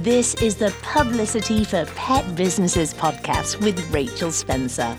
This 0.00 0.34
is 0.36 0.56
the 0.56 0.74
Publicity 0.80 1.64
for 1.64 1.84
Pet 1.94 2.34
Businesses 2.34 2.94
podcast 2.94 3.60
with 3.60 3.78
Rachel 3.92 4.32
Spencer. 4.32 4.96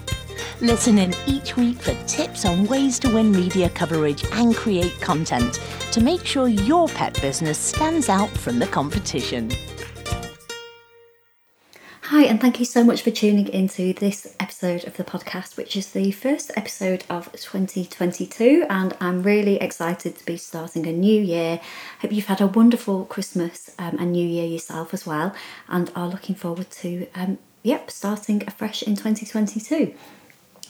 Listen 0.61 0.99
in 0.99 1.15
each 1.25 1.57
week 1.57 1.81
for 1.81 1.95
tips 2.05 2.45
on 2.45 2.67
ways 2.67 2.99
to 2.99 3.11
win 3.11 3.31
media 3.31 3.69
coverage 3.69 4.23
and 4.33 4.55
create 4.55 4.93
content 5.01 5.59
to 5.91 5.99
make 5.99 6.23
sure 6.27 6.47
your 6.47 6.87
pet 6.89 7.19
business 7.21 7.57
stands 7.57 8.07
out 8.07 8.29
from 8.29 8.59
the 8.59 8.67
competition. 8.67 9.49
Hi, 12.07 12.25
and 12.25 12.41
thank 12.41 12.59
you 12.59 12.65
so 12.65 12.83
much 12.83 13.01
for 13.01 13.11
tuning 13.11 13.47
into 13.47 13.93
this 13.93 14.35
episode 14.37 14.83
of 14.83 14.97
the 14.97 15.05
podcast, 15.05 15.55
which 15.55 15.77
is 15.77 15.93
the 15.93 16.11
first 16.11 16.51
episode 16.57 17.05
of 17.09 17.31
2022. 17.31 18.65
And 18.69 18.93
I'm 18.99 19.23
really 19.23 19.55
excited 19.55 20.17
to 20.17 20.25
be 20.25 20.35
starting 20.35 20.85
a 20.85 20.91
new 20.91 21.21
year. 21.21 21.61
Hope 22.01 22.11
you've 22.11 22.25
had 22.25 22.41
a 22.41 22.47
wonderful 22.47 23.05
Christmas 23.05 23.73
um, 23.79 23.95
and 24.01 24.11
New 24.11 24.27
Year 24.27 24.45
yourself 24.45 24.93
as 24.93 25.05
well, 25.05 25.33
and 25.69 25.93
are 25.95 26.09
looking 26.09 26.35
forward 26.35 26.69
to, 26.71 27.07
um, 27.15 27.37
yep, 27.63 27.89
starting 27.89 28.43
afresh 28.45 28.83
in 28.83 28.97
2022. 28.97 29.95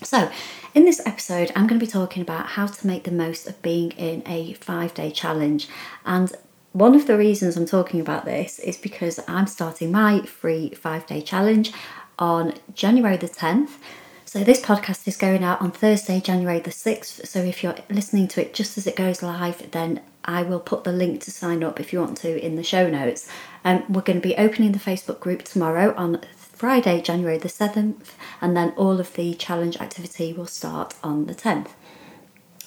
So, 0.03 0.31
in 0.75 0.85
this 0.85 1.01
episode, 1.03 1.51
I'm 1.55 1.65
going 1.65 1.79
to 1.79 1.85
be 1.85 1.91
talking 1.91 2.21
about 2.21 2.45
how 2.49 2.67
to 2.67 2.87
make 2.87 3.05
the 3.05 3.11
most 3.11 3.47
of 3.47 3.59
being 3.63 3.89
in 3.93 4.21
a 4.27 4.53
five 4.53 4.93
day 4.93 5.09
challenge. 5.09 5.67
And 6.05 6.31
one 6.73 6.95
of 6.95 7.05
the 7.05 7.17
reasons 7.17 7.55
I'm 7.55 7.67
talking 7.67 8.01
about 8.01 8.25
this 8.25 8.57
is 8.59 8.77
because 8.77 9.19
I'm 9.27 9.47
starting 9.47 9.91
my 9.91 10.21
free 10.21 10.71
five 10.71 11.05
day 11.05 11.21
challenge 11.21 11.71
on 12.19 12.55
January 12.73 13.15
the 13.15 13.29
10th. 13.29 13.69
So, 14.25 14.43
this 14.43 14.59
podcast 14.59 15.07
is 15.07 15.15
going 15.15 15.43
out 15.43 15.61
on 15.61 15.69
Thursday, 15.69 16.19
January 16.19 16.59
the 16.59 16.71
6th. 16.71 17.27
So, 17.27 17.39
if 17.39 17.61
you're 17.63 17.75
listening 17.91 18.27
to 18.29 18.41
it 18.41 18.55
just 18.55 18.79
as 18.79 18.87
it 18.87 18.95
goes 18.95 19.21
live, 19.21 19.69
then 19.69 20.01
I 20.25 20.41
will 20.41 20.59
put 20.59 20.83
the 20.83 20.91
link 20.91 21.21
to 21.21 21.31
sign 21.31 21.63
up 21.63 21.79
if 21.79 21.93
you 21.93 21.99
want 21.99 22.17
to 22.17 22.43
in 22.43 22.55
the 22.55 22.63
show 22.63 22.89
notes. 22.89 23.29
Um, 23.63 23.83
we're 23.87 24.01
going 24.01 24.21
to 24.21 24.27
be 24.27 24.35
opening 24.35 24.71
the 24.71 24.79
Facebook 24.79 25.19
group 25.19 25.43
tomorrow 25.43 25.93
on 25.95 26.21
Friday, 26.35 27.01
January 27.01 27.37
the 27.37 27.49
7th, 27.49 28.13
and 28.41 28.57
then 28.57 28.71
all 28.71 28.99
of 28.99 29.13
the 29.13 29.35
challenge 29.35 29.77
activity 29.77 30.33
will 30.33 30.47
start 30.47 30.95
on 31.03 31.27
the 31.27 31.35
10th. 31.35 31.69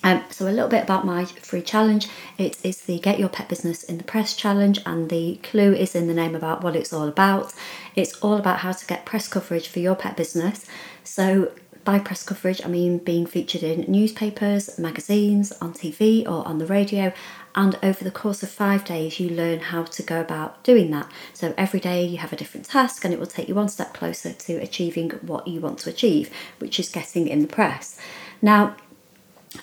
Um, 0.07 0.23
so, 0.31 0.47
a 0.47 0.55
little 0.55 0.69
bit 0.69 0.85
about 0.85 1.05
my 1.05 1.25
free 1.25 1.63
challenge 1.63 2.07
it 2.39 2.65
is 2.65 2.83
the 2.83 3.01
Get 3.01 3.19
Your 3.19 3.29
Pet 3.29 3.49
Business 3.49 3.83
in 3.83 3.99
the 3.99 4.05
Press 4.05 4.37
challenge, 4.37 4.79
and 4.87 5.11
the 5.11 5.41
clue 5.43 5.75
is 5.75 5.97
in 5.97 6.07
the 6.07 6.15
name 6.15 6.37
about 6.37 6.63
what 6.63 6.77
it's 6.77 6.93
all 6.93 7.09
about. 7.09 7.53
It's 7.97 8.17
all 8.21 8.35
about 8.37 8.61
how 8.61 8.71
to 8.71 8.87
get 8.87 9.05
press 9.05 9.27
coverage 9.27 9.67
for 9.67 9.81
your 9.81 9.97
pet 9.97 10.17
business. 10.17 10.65
So, 11.03 11.51
by 11.85 11.99
press 11.99 12.23
coverage, 12.23 12.65
I 12.65 12.69
mean 12.69 12.99
being 12.99 13.27
featured 13.27 13.65
in 13.65 13.91
newspapers, 13.91 14.79
magazines, 14.79 15.51
on 15.61 15.73
TV, 15.73 16.25
or 16.25 16.47
on 16.47 16.59
the 16.59 16.67
radio. 16.67 17.13
And 17.57 17.77
over 17.83 18.05
the 18.05 18.13
course 18.13 18.45
of 18.45 18.51
five 18.51 18.85
days, 18.85 19.19
you 19.19 19.29
learn 19.29 19.59
how 19.59 19.83
to 19.83 20.03
go 20.05 20.21
about 20.21 20.63
doing 20.63 20.93
that. 20.93 21.11
So 21.33 21.53
every 21.59 21.81
day 21.81 22.05
you 22.05 22.19
have 22.19 22.33
a 22.33 22.37
different 22.37 22.67
task, 22.67 23.05
and 23.05 23.13
it 23.13 23.19
will 23.19 23.27
take 23.27 23.49
you 23.49 23.57
one 23.57 23.69
step 23.69 23.93
closer 23.93 24.33
to 24.33 24.55
achieving 24.59 25.11
what 25.23 25.49
you 25.49 25.61
want 25.61 25.81
to 25.81 25.91
achieve, 25.91 26.31
which 26.61 26.79
is 26.79 26.91
getting 26.91 27.27
in 27.27 27.41
the 27.41 27.49
press. 27.49 27.99
Now, 28.41 28.77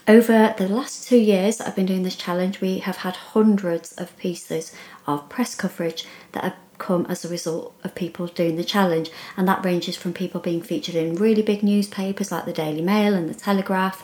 over 0.07 0.53
the 0.57 0.67
last 0.67 1.07
two 1.07 1.17
years 1.17 1.57
that 1.57 1.67
I've 1.67 1.75
been 1.75 1.85
doing 1.85 2.03
this 2.03 2.15
challenge, 2.15 2.61
we 2.61 2.79
have 2.79 2.97
had 2.97 3.15
hundreds 3.15 3.91
of 3.93 4.15
pieces 4.17 4.73
of 5.07 5.29
press 5.29 5.55
coverage 5.55 6.05
that 6.31 6.43
have 6.43 6.55
come 6.77 7.05
as 7.07 7.23
a 7.23 7.29
result 7.29 7.73
of 7.83 7.95
people 7.95 8.27
doing 8.27 8.55
the 8.55 8.63
challenge, 8.63 9.09
and 9.37 9.47
that 9.47 9.63
ranges 9.63 9.95
from 9.95 10.13
people 10.13 10.41
being 10.41 10.61
featured 10.61 10.95
in 10.95 11.15
really 11.15 11.41
big 11.41 11.63
newspapers 11.63 12.31
like 12.31 12.45
the 12.45 12.53
Daily 12.53 12.81
Mail 12.81 13.13
and 13.13 13.29
the 13.29 13.33
Telegraph, 13.33 14.03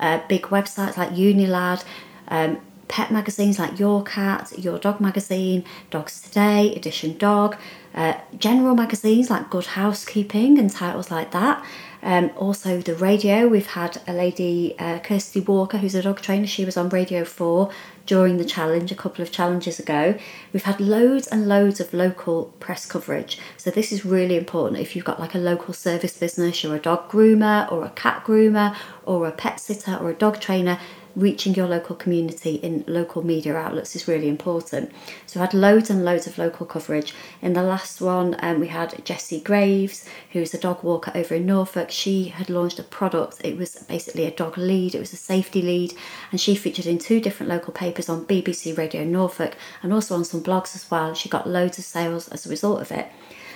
uh, 0.00 0.20
big 0.28 0.42
websites 0.42 0.96
like 0.96 1.10
Unilad, 1.10 1.84
um, 2.28 2.60
pet 2.88 3.10
magazines 3.10 3.58
like 3.58 3.78
Your 3.78 4.02
Cat, 4.02 4.52
Your 4.58 4.78
Dog 4.78 5.00
Magazine, 5.00 5.64
Dogs 5.90 6.20
Today, 6.20 6.74
Edition 6.74 7.16
Dog, 7.18 7.56
uh, 7.94 8.14
general 8.38 8.74
magazines 8.74 9.30
like 9.30 9.50
Good 9.50 9.66
Housekeeping 9.66 10.58
and 10.58 10.70
titles 10.70 11.10
like 11.10 11.30
that. 11.32 11.64
Um, 12.02 12.30
also, 12.36 12.80
the 12.80 12.94
radio, 12.94 13.48
we've 13.48 13.66
had 13.66 14.00
a 14.06 14.12
lady, 14.12 14.74
uh, 14.78 15.00
Kirsty 15.00 15.40
Walker, 15.40 15.78
who's 15.78 15.94
a 15.94 16.02
dog 16.02 16.20
trainer. 16.20 16.46
She 16.46 16.64
was 16.64 16.76
on 16.76 16.88
Radio 16.88 17.24
4 17.24 17.70
during 18.06 18.38
the 18.38 18.44
challenge 18.44 18.92
a 18.92 18.94
couple 18.94 19.22
of 19.22 19.32
challenges 19.32 19.78
ago. 19.78 20.16
We've 20.52 20.62
had 20.62 20.80
loads 20.80 21.26
and 21.26 21.48
loads 21.48 21.80
of 21.80 21.92
local 21.92 22.54
press 22.60 22.86
coverage. 22.86 23.38
So, 23.56 23.70
this 23.70 23.92
is 23.92 24.04
really 24.04 24.36
important 24.36 24.80
if 24.80 24.94
you've 24.94 25.04
got 25.04 25.20
like 25.20 25.34
a 25.34 25.38
local 25.38 25.74
service 25.74 26.16
business, 26.16 26.62
you're 26.62 26.76
a 26.76 26.80
dog 26.80 27.10
groomer 27.10 27.70
or 27.72 27.84
a 27.84 27.90
cat 27.90 28.24
groomer 28.24 28.76
or 29.04 29.26
a 29.26 29.32
pet 29.32 29.58
sitter 29.58 29.96
or 29.96 30.10
a 30.10 30.14
dog 30.14 30.40
trainer 30.40 30.78
reaching 31.16 31.54
your 31.54 31.66
local 31.66 31.96
community 31.96 32.56
in 32.56 32.84
local 32.86 33.24
media 33.24 33.56
outlets 33.56 33.96
is 33.96 34.08
really 34.08 34.28
important. 34.28 34.92
So, 35.26 35.40
I 35.40 35.44
had 35.44 35.54
loads 35.54 35.90
and 35.90 36.04
loads 36.04 36.26
of 36.26 36.38
local 36.38 36.66
coverage. 36.66 37.14
In 37.42 37.52
the 37.52 37.62
last 37.62 38.00
one, 38.00 38.36
um, 38.40 38.60
we 38.60 38.68
had 38.68 39.04
Jessie 39.04 39.40
Graves, 39.40 40.08
who's 40.32 40.54
a 40.54 40.58
dog 40.58 40.82
walker 40.82 41.12
over 41.14 41.34
in 41.34 41.46
Norfolk. 41.46 41.90
She 41.90 42.24
had 42.24 42.50
launched 42.50 42.78
a 42.78 42.82
product, 42.82 43.40
it 43.44 43.56
was 43.56 43.76
basically 43.88 44.24
a 44.26 44.30
dog 44.30 44.56
lead, 44.56 44.94
it 44.94 45.00
was 45.00 45.12
a 45.12 45.16
safety 45.16 45.62
lead, 45.62 45.94
and 46.30 46.40
she 46.40 46.54
featured 46.54 46.86
in 46.86 46.98
two 46.98 47.20
different 47.20 47.50
local 47.50 47.72
papers 47.72 48.08
on 48.08 48.26
BBC 48.26 48.76
Radio 48.76 49.04
Norfolk 49.04 49.56
and 49.82 49.92
also 49.92 50.14
on 50.14 50.24
some 50.24 50.42
blogs 50.42 50.74
as 50.74 50.90
well. 50.90 51.14
She 51.14 51.28
got 51.28 51.48
loads 51.48 51.78
of 51.78 51.84
sales 51.84 52.28
as 52.28 52.46
a 52.46 52.50
result 52.50 52.80
of 52.80 52.92
it. 52.92 53.10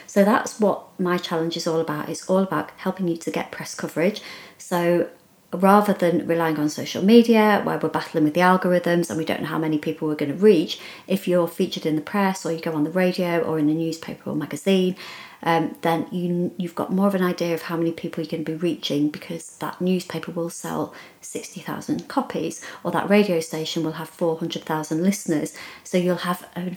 So 0.07 0.25
that's 0.25 0.61
what 0.61 0.89
my 1.01 1.17
challenge 1.17 1.57
is 1.57 1.67
all 1.67 1.81
about. 1.81 2.09
It's 2.09 2.29
all 2.29 2.43
about 2.43 2.71
helping 2.77 3.09
you 3.09 3.17
to 3.17 3.31
get 3.31 3.51
press 3.51 3.75
coverage. 3.75 4.21
So 4.59 5.09
rather 5.53 5.93
than 5.93 6.27
relying 6.27 6.59
on 6.59 6.69
social 6.69 7.05
media 7.05 7.61
where 7.65 7.79
we're 7.79 7.89
battling 7.89 8.25
with 8.25 8.35
the 8.35 8.41
algorithms 8.41 9.11
and 9.11 9.19
we 9.19 9.25
don't 9.25 9.43
know 9.43 9.49
how 9.49 9.59
many 9.59 9.79
people 9.79 10.09
we're 10.09 10.15
going 10.15 10.33
to 10.33 10.39
reach, 10.39 10.81
if 11.07 11.29
you're 11.29 11.49
featured 11.49 11.85
in 11.85 11.97
the 11.97 12.03
press 12.03 12.47
or 12.47 12.53
you 12.53 12.61
go 12.61 12.73
on 12.73 12.85
the 12.85 12.91
radio 12.91 13.41
or 13.41 13.59
in 13.59 13.69
a 13.69 13.75
newspaper 13.75 14.31
or 14.31 14.37
magazine, 14.37 14.97
um, 15.43 15.77
then 15.83 16.07
you, 16.11 16.55
you've 16.57 16.75
got 16.75 16.93
more 16.93 17.09
of 17.09 17.15
an 17.15 17.23
idea 17.23 17.53
of 17.53 17.63
how 17.63 17.77
many 17.77 17.93
people 17.93 18.23
you're 18.23 18.31
going 18.31 18.45
to 18.45 18.53
be 18.53 18.57
reaching 18.57 19.09
because 19.09 19.57
that 19.59 19.81
newspaper 19.81 20.31
will 20.31 20.51
sell 20.51 20.95
60,000 21.21 22.09
copies 22.09 22.65
or 22.85 22.91
that 22.93 23.11
radio 23.11 23.41
station 23.41 23.85
will 23.85 23.93
have 23.93 24.09
400,000 24.09 25.03
listeners. 25.03 25.55
So 25.85 25.99
you'll 25.99 26.17
have 26.17 26.49
a 26.57 26.77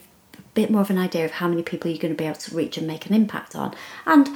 bit 0.53 0.71
more 0.71 0.81
of 0.81 0.89
an 0.89 0.97
idea 0.97 1.25
of 1.25 1.31
how 1.31 1.47
many 1.47 1.61
people 1.61 1.91
you're 1.91 1.99
going 1.99 2.13
to 2.13 2.17
be 2.17 2.25
able 2.25 2.39
to 2.39 2.55
reach 2.55 2.77
and 2.77 2.87
make 2.87 3.05
an 3.05 3.13
impact 3.13 3.55
on. 3.55 3.75
And, 4.05 4.29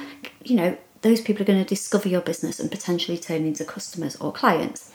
you 0.44 0.54
know, 0.54 0.78
those 1.02 1.20
people 1.20 1.42
are 1.42 1.46
going 1.46 1.62
to 1.62 1.68
discover 1.68 2.08
your 2.08 2.20
business 2.20 2.60
and 2.60 2.70
potentially 2.70 3.18
turn 3.18 3.46
into 3.46 3.64
customers 3.64 4.16
or 4.16 4.32
clients. 4.32 4.92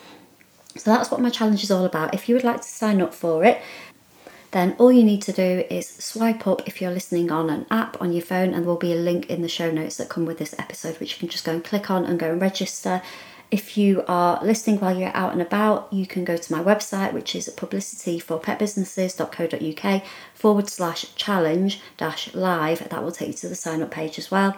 So 0.78 0.92
that's 0.92 1.10
what 1.10 1.22
my 1.22 1.30
challenge 1.30 1.64
is 1.64 1.72
all 1.72 1.86
about. 1.86 2.14
If 2.14 2.28
you 2.28 2.36
would 2.36 2.44
like 2.44 2.62
to 2.62 2.68
sign 2.68 3.02
up 3.02 3.14
for 3.14 3.44
it, 3.44 3.62
then 4.52 4.76
all 4.78 4.92
you 4.92 5.04
need 5.04 5.22
to 5.24 5.34
do 5.34 5.64
is 5.70 5.88
swipe 5.88 6.48
up 6.48 6.68
if 6.68 6.82
you're 6.82 6.92
listening 6.92 7.32
on 7.32 7.50
an 7.50 7.66
app 7.72 8.02
on 8.02 8.14
your 8.14 8.22
phone, 8.22 8.54
and 8.54 8.64
there 8.64 8.64
will 8.64 8.78
be 8.78 8.94
a 8.94 8.98
link 8.98 9.30
in 9.30 9.42
the 9.42 9.50
show 9.50 9.72
notes 9.72 9.98
that 9.98 10.10
come 10.10 10.26
with 10.26 10.38
this 10.38 10.54
episode, 10.58 11.00
which 11.00 11.14
you 11.14 11.20
can 11.20 11.30
just 11.30 11.46
go 11.46 11.54
and 11.54 11.64
click 11.64 11.90
on 11.90 12.06
and 12.06 12.20
go 12.20 12.32
and 12.32 12.42
register. 12.42 13.02
If 13.52 13.78
you 13.78 14.04
are 14.08 14.44
listening 14.44 14.80
while 14.80 14.98
you're 14.98 15.16
out 15.16 15.34
and 15.34 15.42
about, 15.42 15.92
you 15.92 16.08
can 16.08 16.24
go 16.26 16.38
to 16.38 16.54
my 16.54 16.64
website, 16.64 17.14
which 17.14 17.36
is 17.36 17.50
publicityforpetbusinesses.co.uk 17.50 20.04
forward 20.34 20.70
slash 20.70 21.14
challenge 21.16 21.82
dash 21.98 22.34
live. 22.34 22.90
That 22.90 23.04
will 23.04 23.12
take 23.12 23.28
you 23.28 23.36
to 23.36 23.50
the 23.50 23.56
sign 23.56 23.82
up 23.82 23.92
page 23.92 24.18
as 24.18 24.32
well. 24.32 24.56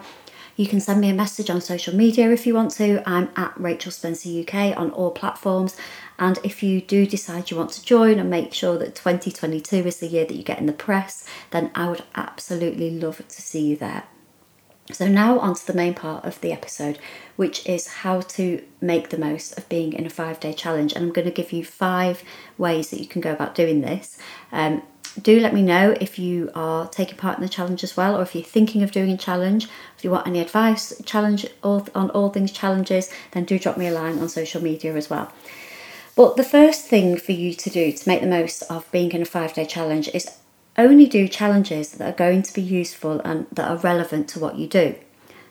You 0.58 0.66
can 0.66 0.80
send 0.80 1.00
me 1.00 1.08
a 1.08 1.14
message 1.14 1.50
on 1.50 1.60
social 1.60 1.94
media 1.94 2.32
if 2.32 2.44
you 2.44 2.52
want 2.52 2.72
to. 2.72 3.00
I'm 3.08 3.30
at 3.36 3.52
Rachel 3.56 3.92
Spencer 3.92 4.28
UK 4.28 4.76
on 4.76 4.90
all 4.90 5.12
platforms. 5.12 5.76
And 6.18 6.36
if 6.42 6.64
you 6.64 6.80
do 6.80 7.06
decide 7.06 7.52
you 7.52 7.56
want 7.56 7.70
to 7.70 7.84
join 7.84 8.18
and 8.18 8.28
make 8.28 8.52
sure 8.52 8.76
that 8.76 8.96
2022 8.96 9.76
is 9.76 9.98
the 9.98 10.08
year 10.08 10.24
that 10.24 10.34
you 10.34 10.42
get 10.42 10.58
in 10.58 10.66
the 10.66 10.72
press, 10.72 11.24
then 11.52 11.70
I 11.76 11.88
would 11.88 12.02
absolutely 12.16 12.90
love 12.90 13.18
to 13.18 13.40
see 13.40 13.68
you 13.68 13.76
there. 13.76 14.02
So, 14.90 15.06
now 15.06 15.38
on 15.38 15.54
to 15.54 15.64
the 15.64 15.74
main 15.74 15.94
part 15.94 16.24
of 16.24 16.40
the 16.40 16.50
episode, 16.50 16.98
which 17.36 17.64
is 17.64 17.86
how 17.86 18.22
to 18.22 18.64
make 18.80 19.10
the 19.10 19.18
most 19.18 19.56
of 19.56 19.68
being 19.68 19.92
in 19.92 20.06
a 20.06 20.10
five 20.10 20.40
day 20.40 20.54
challenge. 20.54 20.92
And 20.92 21.04
I'm 21.04 21.12
going 21.12 21.26
to 21.26 21.30
give 21.30 21.52
you 21.52 21.64
five 21.64 22.24
ways 22.56 22.90
that 22.90 22.98
you 22.98 23.06
can 23.06 23.20
go 23.20 23.30
about 23.30 23.54
doing 23.54 23.82
this. 23.82 24.18
Um, 24.50 24.82
do 25.22 25.40
let 25.40 25.54
me 25.54 25.62
know 25.62 25.96
if 26.00 26.18
you 26.18 26.50
are 26.54 26.88
taking 26.88 27.16
part 27.16 27.38
in 27.38 27.42
the 27.42 27.48
challenge 27.48 27.82
as 27.84 27.96
well, 27.96 28.16
or 28.16 28.22
if 28.22 28.34
you're 28.34 28.44
thinking 28.44 28.82
of 28.82 28.92
doing 28.92 29.10
a 29.10 29.16
challenge. 29.16 29.68
If 29.96 30.04
you 30.04 30.10
want 30.10 30.26
any 30.26 30.40
advice, 30.40 30.92
challenge 31.04 31.46
all, 31.62 31.86
on 31.94 32.10
all 32.10 32.30
things 32.30 32.52
challenges, 32.52 33.10
then 33.32 33.44
do 33.44 33.58
drop 33.58 33.76
me 33.76 33.86
a 33.86 33.92
line 33.92 34.18
on 34.18 34.28
social 34.28 34.62
media 34.62 34.94
as 34.94 35.10
well. 35.10 35.32
But 36.16 36.36
the 36.36 36.44
first 36.44 36.86
thing 36.86 37.16
for 37.16 37.32
you 37.32 37.54
to 37.54 37.70
do 37.70 37.92
to 37.92 38.08
make 38.08 38.20
the 38.20 38.26
most 38.26 38.62
of 38.62 38.90
being 38.90 39.12
in 39.12 39.22
a 39.22 39.24
five 39.24 39.54
day 39.54 39.64
challenge 39.64 40.08
is 40.08 40.38
only 40.76 41.06
do 41.06 41.28
challenges 41.28 41.92
that 41.92 42.14
are 42.14 42.16
going 42.16 42.42
to 42.42 42.54
be 42.54 42.62
useful 42.62 43.20
and 43.20 43.46
that 43.52 43.70
are 43.70 43.76
relevant 43.76 44.28
to 44.30 44.38
what 44.40 44.56
you 44.56 44.66
do. 44.66 44.94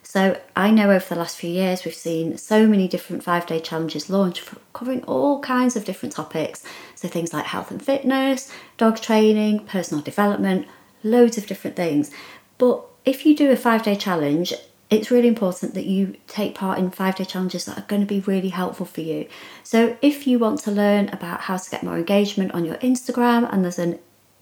So 0.07 0.39
I 0.55 0.71
know 0.71 0.89
over 0.89 1.05
the 1.05 1.19
last 1.19 1.35
few 1.35 1.49
years 1.49 1.83
we've 1.83 1.93
seen 1.93 2.37
so 2.37 2.65
many 2.65 2.87
different 2.87 3.23
five 3.23 3.45
day 3.45 3.59
challenges 3.59 4.09
launched 4.09 4.41
covering 4.71 5.03
all 5.03 5.41
kinds 5.41 5.75
of 5.75 5.83
different 5.83 6.15
topics. 6.15 6.63
So 6.95 7.09
things 7.09 7.33
like 7.33 7.43
health 7.43 7.71
and 7.71 7.83
fitness, 7.83 8.49
dog 8.77 9.01
training, 9.01 9.65
personal 9.65 10.01
development, 10.01 10.65
loads 11.03 11.37
of 11.37 11.45
different 11.45 11.75
things. 11.75 12.09
But 12.57 12.85
if 13.03 13.25
you 13.25 13.35
do 13.35 13.51
a 13.51 13.57
five 13.57 13.83
day 13.83 13.97
challenge, 13.97 14.53
it's 14.89 15.11
really 15.11 15.27
important 15.27 15.73
that 15.73 15.87
you 15.87 16.15
take 16.27 16.55
part 16.55 16.79
in 16.79 16.89
five 16.89 17.17
day 17.17 17.25
challenges 17.25 17.65
that 17.65 17.77
are 17.77 17.85
going 17.89 18.01
to 18.01 18.07
be 18.07 18.21
really 18.21 18.49
helpful 18.49 18.85
for 18.85 19.01
you. 19.01 19.27
So, 19.63 19.97
if 20.01 20.25
you 20.25 20.39
want 20.39 20.61
to 20.61 20.71
learn 20.71 21.09
about 21.09 21.41
how 21.41 21.57
to 21.57 21.69
get 21.69 21.83
more 21.83 21.97
engagement 21.97 22.53
on 22.53 22.63
your 22.63 22.77
Instagram 22.77 23.51
and 23.51 23.61
there's 23.61 23.77
an 23.77 23.99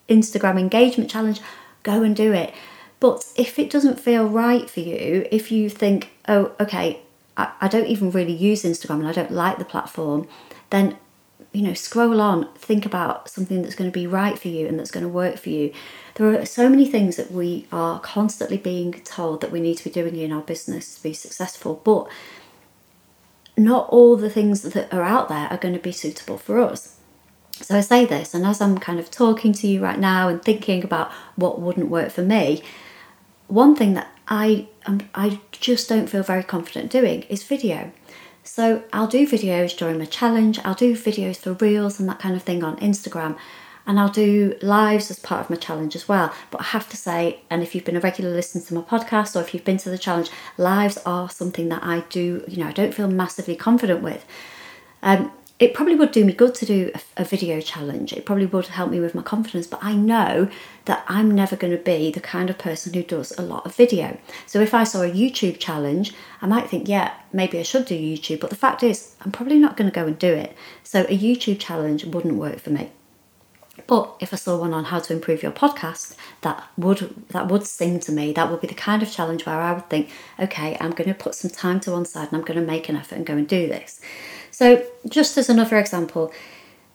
Instagram 0.10 0.60
engagement 0.60 1.10
challenge, 1.10 1.42
go 1.82 2.04
and 2.04 2.16
do 2.16 2.34
it 2.34 2.54
But 3.00 3.26
if 3.36 3.60
it 3.60 3.70
doesn't 3.70 4.00
feel 4.00 4.26
right 4.26 4.70
for 4.70 4.80
you, 4.80 5.28
if 5.32 5.52
you 5.52 5.70
think, 5.70 6.12
oh, 6.28 6.54
okay, 6.60 7.02
I, 7.38 7.52
I 7.62 7.68
don't 7.68 7.88
even 7.88 8.12
really 8.12 8.34
use 8.34 8.64
Instagram 8.64 9.00
and 9.00 9.08
I 9.08 9.12
don't 9.12 9.32
like 9.32 9.58
the 9.58 9.66
platform, 9.66 10.28
then 10.70 10.98
you 11.56 11.62
know, 11.62 11.74
scroll 11.74 12.20
on, 12.20 12.52
think 12.56 12.86
about 12.86 13.30
something 13.30 13.62
that's 13.62 13.76
going 13.76 13.90
to 13.90 13.94
be 13.94 14.06
right 14.06 14.38
for 14.38 14.50
you 14.50 14.68
and 14.68 14.78
that's 14.78 14.92
going 14.92 15.06
to 15.06 15.10
work 15.10 15.38
for 15.38 15.50
you. 15.50 15.72
There 16.16 16.38
are 16.38 16.46
so 16.46 16.68
many 16.68 16.86
things 16.86 17.16
that 17.16 17.32
we 17.32 17.66
are 17.72 18.00
constantly 18.02 18.58
being 18.58 18.92
told 19.04 19.40
that 19.40 19.52
we 19.52 19.62
need 19.62 19.78
to 19.78 19.86
be 19.86 19.90
doing 19.90 20.18
in 20.18 20.34
our 20.34 20.42
business 20.42 20.96
to 20.96 21.04
be 21.04 21.14
successful, 21.14 21.82
but 21.86 22.08
not 23.58 23.88
all 23.90 24.18
the 24.18 24.30
things 24.30 24.64
that 24.64 24.94
are 24.94 25.02
out 25.02 25.30
there 25.30 25.48
are 25.48 25.58
going 25.58 25.74
to 25.74 25.80
be 25.80 25.94
suitable 25.94 26.38
for 26.38 26.60
us. 26.60 26.95
So 27.62 27.78
I 27.78 27.82
say 27.82 28.06
this, 28.06 28.34
and 28.34 28.46
as 28.46 28.62
I'm 28.62 28.78
kind 28.78 29.00
of 29.00 29.10
talking 29.10 29.54
to 29.54 29.68
you 29.68 29.82
right 29.82 29.98
now 29.98 30.28
and 30.28 30.44
thinking 30.44 30.84
about 30.84 31.12
what 31.36 31.62
wouldn't 31.62 31.90
work 31.90 32.12
for 32.12 32.22
me, 32.22 32.62
one 33.48 33.76
thing 33.76 33.94
that 33.94 34.10
I 34.28 34.68
um, 34.86 35.02
I 35.16 35.40
just 35.52 35.88
don't 35.88 36.08
feel 36.08 36.24
very 36.24 36.44
confident 36.44 36.92
doing 36.92 37.24
is 37.24 37.44
video. 37.44 37.92
So 38.44 38.84
I'll 38.94 39.08
do 39.08 39.28
videos 39.28 39.76
during 39.76 39.98
my 39.98 40.06
challenge, 40.06 40.60
I'll 40.60 40.76
do 40.76 40.96
videos 40.96 41.38
for 41.38 41.54
reels 41.54 42.00
and 42.00 42.08
that 42.10 42.20
kind 42.20 42.36
of 42.36 42.44
thing 42.44 42.64
on 42.64 42.78
Instagram, 42.78 43.38
and 43.88 44.00
I'll 44.00 44.10
do 44.10 44.56
lives 44.62 45.10
as 45.10 45.18
part 45.18 45.42
of 45.42 45.50
my 45.50 45.56
challenge 45.56 45.96
as 45.96 46.08
well. 46.08 46.32
But 46.52 46.62
I 46.62 46.66
have 46.66 46.90
to 46.90 46.98
say, 46.98 47.42
and 47.50 47.64
if 47.64 47.74
you've 47.74 47.86
been 47.86 47.96
a 47.96 48.02
regular 48.02 48.32
listener 48.32 48.62
to 48.62 48.74
my 48.76 48.82
podcast 48.82 49.36
or 49.36 49.42
if 49.42 49.54
you've 49.54 49.66
been 49.66 49.78
to 49.78 49.90
the 49.90 49.98
challenge, 49.98 50.30
lives 50.58 50.98
are 51.06 51.30
something 51.30 51.70
that 51.70 51.84
I 51.84 52.02
do, 52.10 52.44
you 52.48 52.58
know, 52.58 52.68
I 52.68 52.72
don't 52.72 52.94
feel 52.94 53.08
massively 53.08 53.56
confident 53.56 54.02
with. 54.02 54.26
Um, 55.02 55.32
it 55.58 55.74
probably 55.74 55.96
would 55.96 56.12
do 56.12 56.26
me 56.26 56.34
good 56.34 56.54
to 56.56 56.66
do 56.66 56.92
a, 56.94 57.22
a, 57.22 57.24
video 57.24 57.62
challenge. 57.62 58.12
It 58.12 58.26
probably 58.26 58.46
would 58.46 58.68
help 58.68 58.92
me 58.92 59.00
with 59.00 59.16
my 59.16 59.22
confidence, 59.22 59.68
but 59.68 59.82
I 59.82 59.94
know 59.94 60.50
that 60.84 61.06
I'm 61.08 61.32
never 61.32 61.56
going 61.56 61.72
to 61.72 61.82
be 61.82 62.12
the 62.12 62.20
kind 62.20 62.50
of 62.50 62.58
person 62.58 62.94
who 62.94 63.04
does 63.04 63.32
a 63.38 63.42
lot 63.42 63.66
of 63.66 63.74
video. 63.74 64.18
So 64.46 64.60
if 64.60 64.74
I 64.74 64.84
saw 64.84 65.04
a 65.04 65.10
YouTube 65.10 65.58
challenge, 65.58 66.14
I 66.42 66.48
might 66.48 66.70
think, 66.70 66.90
yeah, 66.90 67.14
maybe 67.32 67.58
I 67.58 67.64
should 67.64 67.86
do 67.86 67.98
YouTube, 67.98 68.42
but 68.42 68.50
the 68.50 68.58
fact 68.58 68.84
is, 68.84 69.16
I'm 69.22 69.32
probably 69.32 69.58
not 69.58 69.78
going 69.78 69.90
to 69.90 69.96
go 69.96 70.06
and 70.06 70.20
do 70.20 70.34
it. 70.34 70.58
So 70.84 71.04
a 71.04 71.18
YouTube 71.18 71.60
challenge 71.60 72.04
wouldn't 72.04 72.36
work 72.36 72.60
for 72.60 72.72
me. 72.72 72.92
But 73.88 74.16
if 74.20 74.34
I 74.34 74.38
saw 74.38 74.58
one 74.58 74.74
on 74.74 74.86
how 74.86 75.00
to 75.00 75.14
improve 75.14 75.44
your 75.44 75.52
podcast, 75.52 76.16
that 76.42 76.64
would 76.78 77.28
that 77.30 77.50
would 77.50 77.68
sing 77.68 78.00
to 78.02 78.12
me. 78.12 78.32
That 78.32 78.50
would 78.50 78.62
be 78.62 78.68
the 78.68 78.74
kind 78.74 79.04
of 79.04 79.12
challenge 79.12 79.46
where 79.46 79.60
I 79.60 79.74
would 79.74 79.90
think, 79.90 80.10
okay, 80.40 80.78
I'm 80.80 80.92
going 80.92 81.10
to 81.10 81.14
put 81.14 81.36
some 81.36 81.52
time 81.52 81.80
to 81.82 81.92
one 81.92 82.06
side 82.06 82.30
and 82.30 82.38
I'm 82.38 82.46
going 82.46 82.60
to 82.60 82.66
make 82.66 82.90
an 82.90 82.96
effort 82.96 83.16
and 83.16 83.26
go 83.26 83.34
and 83.34 83.48
do 83.48 83.68
this. 83.68 84.02
So, 84.56 84.86
just 85.10 85.38
as 85.38 85.50
another 85.50 85.78
example, 85.78 86.32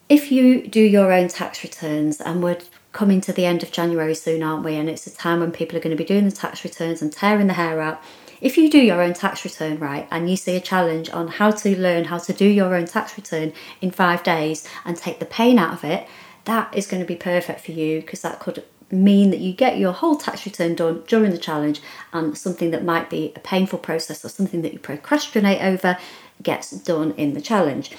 if 0.09 0.33
you 0.33 0.67
do 0.67 0.81
your 0.81 1.13
own 1.13 1.29
tax 1.29 1.63
returns, 1.63 2.19
and 2.19 2.43
we're 2.43 2.57
coming 2.93 3.21
to 3.21 3.35
the 3.35 3.45
end 3.45 3.63
of 3.63 3.71
January 3.71 4.15
soon, 4.15 4.43
aren't 4.43 4.65
we? 4.65 4.77
And 4.77 4.89
it's 4.89 5.07
a 5.07 5.15
time 5.15 5.41
when 5.41 5.53
people 5.53 5.77
are 5.77 5.81
going 5.81 5.95
to 5.95 6.03
be 6.03 6.07
doing 6.07 6.25
the 6.25 6.31
tax 6.31 6.65
returns 6.65 7.03
and 7.03 7.13
tearing 7.13 7.49
the 7.49 7.53
hair 7.53 7.79
out. 7.83 8.01
If 8.41 8.57
you 8.57 8.71
do 8.71 8.79
your 8.79 9.03
own 9.03 9.13
tax 9.13 9.45
return 9.45 9.79
right 9.79 10.09
and 10.11 10.31
you 10.31 10.39
see 10.39 10.57
a 10.57 10.61
challenge 10.61 11.11
on 11.11 11.29
how 11.29 11.51
to 11.51 11.79
learn 11.79 12.05
how 12.05 12.17
to 12.17 12.33
do 12.33 12.47
your 12.47 12.75
own 12.75 12.87
tax 12.87 13.19
return 13.19 13.53
in 13.83 13.91
five 13.91 14.23
days 14.23 14.67
and 14.87 14.97
take 14.97 15.19
the 15.19 15.27
pain 15.27 15.59
out 15.59 15.75
of 15.75 15.85
it, 15.85 16.09
that 16.47 16.75
is 16.75 16.87
going 16.87 17.03
to 17.03 17.07
be 17.07 17.15
perfect 17.15 17.61
for 17.61 17.73
you 17.73 18.01
because 18.01 18.23
that 18.23 18.41
could 18.41 18.65
mean 18.91 19.31
that 19.31 19.39
you 19.39 19.53
get 19.53 19.77
your 19.77 19.93
whole 19.93 20.17
tax 20.17 20.47
return 20.47 20.75
done 20.75 21.05
during 21.07 21.31
the 21.31 21.39
challenge 21.39 21.83
and 22.15 22.39
something 22.39 22.71
that 22.71 22.85
might 22.85 23.11
be 23.11 23.35
a 23.37 23.41
painful 23.41 23.79
process 23.79 24.25
or 24.25 24.31
something 24.31 24.63
that 24.63 24.73
you 24.73 24.79
procrastinate 24.79 25.61
over 25.61 25.99
gets 26.43 26.71
done 26.71 27.13
in 27.13 27.35
the 27.35 27.41
challenge. 27.41 27.93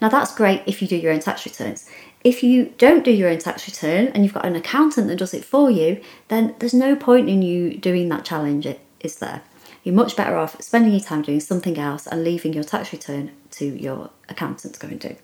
Now, 0.00 0.08
that's 0.08 0.34
great 0.34 0.62
if 0.66 0.80
you 0.80 0.88
do 0.88 0.96
your 0.96 1.12
own 1.12 1.20
tax 1.20 1.44
returns. 1.44 1.88
If 2.22 2.42
you 2.42 2.74
don't 2.78 3.04
do 3.04 3.10
your 3.10 3.28
own 3.28 3.38
tax 3.38 3.66
return 3.66 4.08
and 4.08 4.24
you've 4.24 4.34
got 4.34 4.46
an 4.46 4.56
accountant 4.56 5.08
that 5.08 5.16
does 5.16 5.34
it 5.34 5.44
for 5.44 5.70
you, 5.70 6.00
then 6.28 6.54
there's 6.58 6.74
no 6.74 6.94
point 6.96 7.28
in 7.28 7.42
you 7.42 7.76
doing 7.76 8.08
that 8.08 8.24
challenge, 8.24 8.66
is 9.00 9.16
there? 9.16 9.42
You're 9.82 9.94
much 9.94 10.16
better 10.16 10.36
off 10.36 10.60
spending 10.60 10.92
your 10.92 11.00
time 11.00 11.22
doing 11.22 11.40
something 11.40 11.78
else 11.78 12.06
and 12.06 12.24
leaving 12.24 12.52
your 12.52 12.64
tax 12.64 12.92
return 12.92 13.32
to 13.52 13.64
your 13.64 14.10
accountant 14.28 14.74
to 14.74 14.80
go 14.80 14.88
and 14.88 15.00
do. 15.00 15.16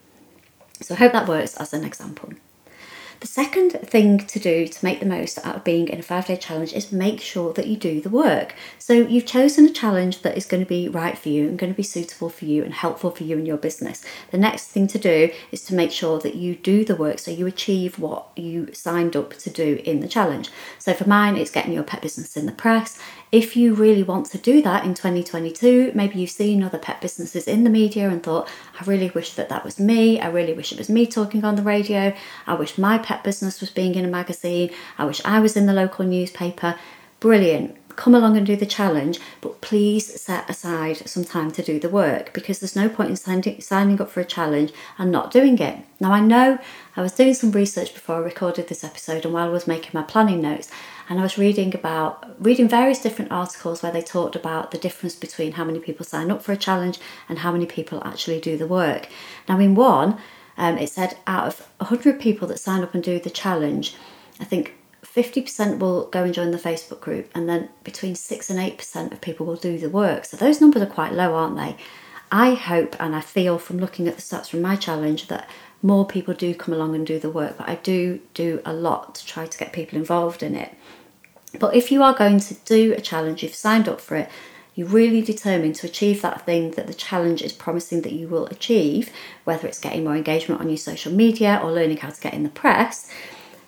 So 0.80 0.94
I 0.94 0.98
hope 0.98 1.12
that 1.12 1.28
works 1.28 1.56
as 1.56 1.72
an 1.72 1.84
example. 1.84 2.32
The 3.24 3.28
second 3.28 3.70
thing 3.70 4.18
to 4.18 4.38
do 4.38 4.68
to 4.68 4.84
make 4.84 5.00
the 5.00 5.06
most 5.06 5.38
out 5.46 5.56
of 5.56 5.64
being 5.64 5.88
in 5.88 5.98
a 5.98 6.02
five 6.02 6.26
day 6.26 6.36
challenge 6.36 6.74
is 6.74 6.92
make 6.92 7.22
sure 7.22 7.54
that 7.54 7.66
you 7.66 7.74
do 7.74 8.02
the 8.02 8.10
work. 8.10 8.54
So 8.78 8.92
you've 8.92 9.24
chosen 9.24 9.64
a 9.64 9.72
challenge 9.72 10.20
that 10.20 10.36
is 10.36 10.44
going 10.44 10.62
to 10.62 10.68
be 10.68 10.90
right 10.90 11.16
for 11.16 11.30
you 11.30 11.48
and 11.48 11.58
going 11.58 11.72
to 11.72 11.76
be 11.76 11.82
suitable 11.82 12.28
for 12.28 12.44
you 12.44 12.62
and 12.62 12.74
helpful 12.74 13.10
for 13.10 13.24
you 13.24 13.38
and 13.38 13.46
your 13.46 13.56
business. 13.56 14.04
The 14.30 14.36
next 14.36 14.66
thing 14.66 14.86
to 14.88 14.98
do 14.98 15.30
is 15.50 15.62
to 15.62 15.74
make 15.74 15.90
sure 15.90 16.18
that 16.18 16.34
you 16.34 16.54
do 16.54 16.84
the 16.84 16.96
work 16.96 17.18
so 17.18 17.30
you 17.30 17.46
achieve 17.46 17.98
what 17.98 18.28
you 18.36 18.74
signed 18.74 19.16
up 19.16 19.32
to 19.38 19.48
do 19.48 19.80
in 19.86 20.00
the 20.00 20.08
challenge. 20.08 20.50
So 20.78 20.92
for 20.92 21.08
mine, 21.08 21.38
it's 21.38 21.50
getting 21.50 21.72
your 21.72 21.82
pet 21.82 22.02
business 22.02 22.36
in 22.36 22.44
the 22.44 22.52
press. 22.52 22.98
If 23.32 23.56
you 23.56 23.74
really 23.74 24.02
want 24.02 24.26
to 24.26 24.38
do 24.38 24.62
that 24.62 24.84
in 24.84 24.94
2022, 24.94 25.92
maybe 25.94 26.20
you've 26.20 26.30
seen 26.30 26.62
other 26.62 26.78
pet 26.78 27.00
businesses 27.00 27.48
in 27.48 27.64
the 27.64 27.70
media 27.70 28.08
and 28.08 28.22
thought, 28.22 28.48
I 28.80 28.84
really 28.84 29.10
wish 29.10 29.34
that 29.34 29.48
that 29.48 29.64
was 29.64 29.80
me. 29.80 30.20
I 30.20 30.28
really 30.28 30.52
wish 30.52 30.72
it 30.72 30.78
was 30.78 30.88
me 30.88 31.06
talking 31.06 31.44
on 31.44 31.56
the 31.56 31.62
radio. 31.62 32.14
I 32.46 32.54
wish 32.54 32.78
my 32.78 32.98
pet 32.98 33.24
business 33.24 33.60
was 33.60 33.70
being 33.70 33.96
in 33.96 34.04
a 34.04 34.08
magazine. 34.08 34.70
I 34.98 35.04
wish 35.04 35.20
I 35.24 35.40
was 35.40 35.56
in 35.56 35.66
the 35.66 35.72
local 35.72 36.04
newspaper. 36.04 36.76
Brilliant. 37.18 37.76
Come 37.96 38.14
along 38.14 38.36
and 38.36 38.46
do 38.46 38.56
the 38.56 38.66
challenge, 38.66 39.20
but 39.40 39.60
please 39.60 40.20
set 40.20 40.50
aside 40.50 41.08
some 41.08 41.24
time 41.24 41.50
to 41.52 41.62
do 41.62 41.78
the 41.78 41.88
work 41.88 42.32
because 42.32 42.58
there's 42.58 42.74
no 42.74 42.88
point 42.88 43.10
in 43.10 43.16
signing, 43.16 44.00
up 44.00 44.10
for 44.10 44.20
a 44.20 44.24
challenge 44.24 44.72
and 44.98 45.12
not 45.12 45.30
doing 45.30 45.58
it. 45.58 45.78
Now, 46.00 46.12
I 46.12 46.20
know 46.20 46.58
I 46.96 47.02
was 47.02 47.12
doing 47.12 47.34
some 47.34 47.52
research 47.52 47.94
before 47.94 48.16
I 48.16 48.20
recorded 48.20 48.68
this 48.68 48.84
episode, 48.84 49.24
and 49.24 49.32
while 49.32 49.48
I 49.48 49.52
was 49.52 49.66
making 49.66 49.90
my 49.94 50.02
planning 50.02 50.42
notes, 50.42 50.70
and 51.08 51.20
I 51.20 51.22
was 51.22 51.38
reading 51.38 51.74
about 51.74 52.34
reading 52.42 52.68
various 52.68 53.00
different 53.02 53.30
articles 53.30 53.82
where 53.82 53.92
they 53.92 54.02
talked 54.02 54.34
about 54.34 54.70
the 54.70 54.78
difference 54.78 55.14
between 55.14 55.52
how 55.52 55.64
many 55.64 55.78
people 55.78 56.04
sign 56.04 56.30
up 56.30 56.42
for 56.42 56.52
a 56.52 56.56
challenge 56.56 56.98
and 57.28 57.40
how 57.40 57.52
many 57.52 57.66
people 57.66 58.02
actually 58.04 58.40
do 58.40 58.56
the 58.56 58.66
work. 58.66 59.08
Now, 59.48 59.58
in 59.60 59.74
one, 59.74 60.18
um, 60.56 60.78
it 60.78 60.88
said 60.88 61.16
out 61.26 61.46
of 61.46 61.68
100 61.78 62.20
people 62.20 62.48
that 62.48 62.58
sign 62.58 62.82
up 62.82 62.94
and 62.94 63.02
do 63.02 63.18
the 63.18 63.30
challenge, 63.30 63.96
I 64.40 64.44
think 64.44 64.74
50% 65.04 65.78
will 65.78 66.06
go 66.06 66.24
and 66.24 66.34
join 66.34 66.50
the 66.50 66.58
Facebook 66.58 67.00
group, 67.00 67.30
and 67.34 67.48
then 67.48 67.68
between 67.82 68.14
6 68.14 68.50
and 68.50 68.58
8% 68.58 69.12
of 69.12 69.20
people 69.20 69.46
will 69.46 69.56
do 69.56 69.78
the 69.78 69.88
work. 69.88 70.24
So 70.24 70.36
those 70.36 70.60
numbers 70.60 70.82
are 70.82 70.86
quite 70.86 71.12
low, 71.12 71.34
aren't 71.34 71.56
they? 71.56 71.76
I 72.32 72.54
hope 72.54 72.96
and 72.98 73.14
I 73.14 73.20
feel 73.20 73.58
from 73.58 73.78
looking 73.78 74.08
at 74.08 74.16
the 74.16 74.22
stats 74.22 74.48
from 74.48 74.62
my 74.62 74.76
challenge 74.76 75.28
that 75.28 75.48
more 75.82 76.06
people 76.06 76.34
do 76.34 76.54
come 76.54 76.74
along 76.74 76.94
and 76.94 77.06
do 77.06 77.18
the 77.18 77.30
work, 77.30 77.58
but 77.58 77.68
I 77.68 77.76
do 77.76 78.20
do 78.32 78.60
a 78.64 78.72
lot 78.72 79.14
to 79.16 79.26
try 79.26 79.46
to 79.46 79.58
get 79.58 79.72
people 79.72 79.98
involved 79.98 80.42
in 80.42 80.54
it. 80.54 80.74
But 81.58 81.76
if 81.76 81.92
you 81.92 82.02
are 82.02 82.14
going 82.14 82.40
to 82.40 82.54
do 82.64 82.94
a 82.94 83.00
challenge, 83.00 83.42
you've 83.42 83.54
signed 83.54 83.88
up 83.88 84.00
for 84.00 84.16
it, 84.16 84.28
you're 84.74 84.88
really 84.88 85.22
determined 85.22 85.76
to 85.76 85.86
achieve 85.86 86.22
that 86.22 86.44
thing 86.44 86.72
that 86.72 86.88
the 86.88 86.94
challenge 86.94 87.42
is 87.42 87.52
promising 87.52 88.02
that 88.02 88.12
you 88.12 88.26
will 88.26 88.46
achieve, 88.46 89.12
whether 89.44 89.68
it's 89.68 89.78
getting 89.78 90.02
more 90.02 90.16
engagement 90.16 90.60
on 90.60 90.68
your 90.68 90.78
social 90.78 91.12
media 91.12 91.60
or 91.62 91.70
learning 91.70 91.98
how 91.98 92.10
to 92.10 92.20
get 92.20 92.34
in 92.34 92.42
the 92.42 92.48
press, 92.48 93.08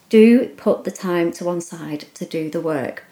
do 0.08 0.48
put 0.56 0.84
the 0.84 0.90
time 0.90 1.32
to 1.32 1.44
one 1.44 1.60
side 1.60 2.06
to 2.14 2.24
do 2.24 2.50
the 2.50 2.60
work. 2.60 3.04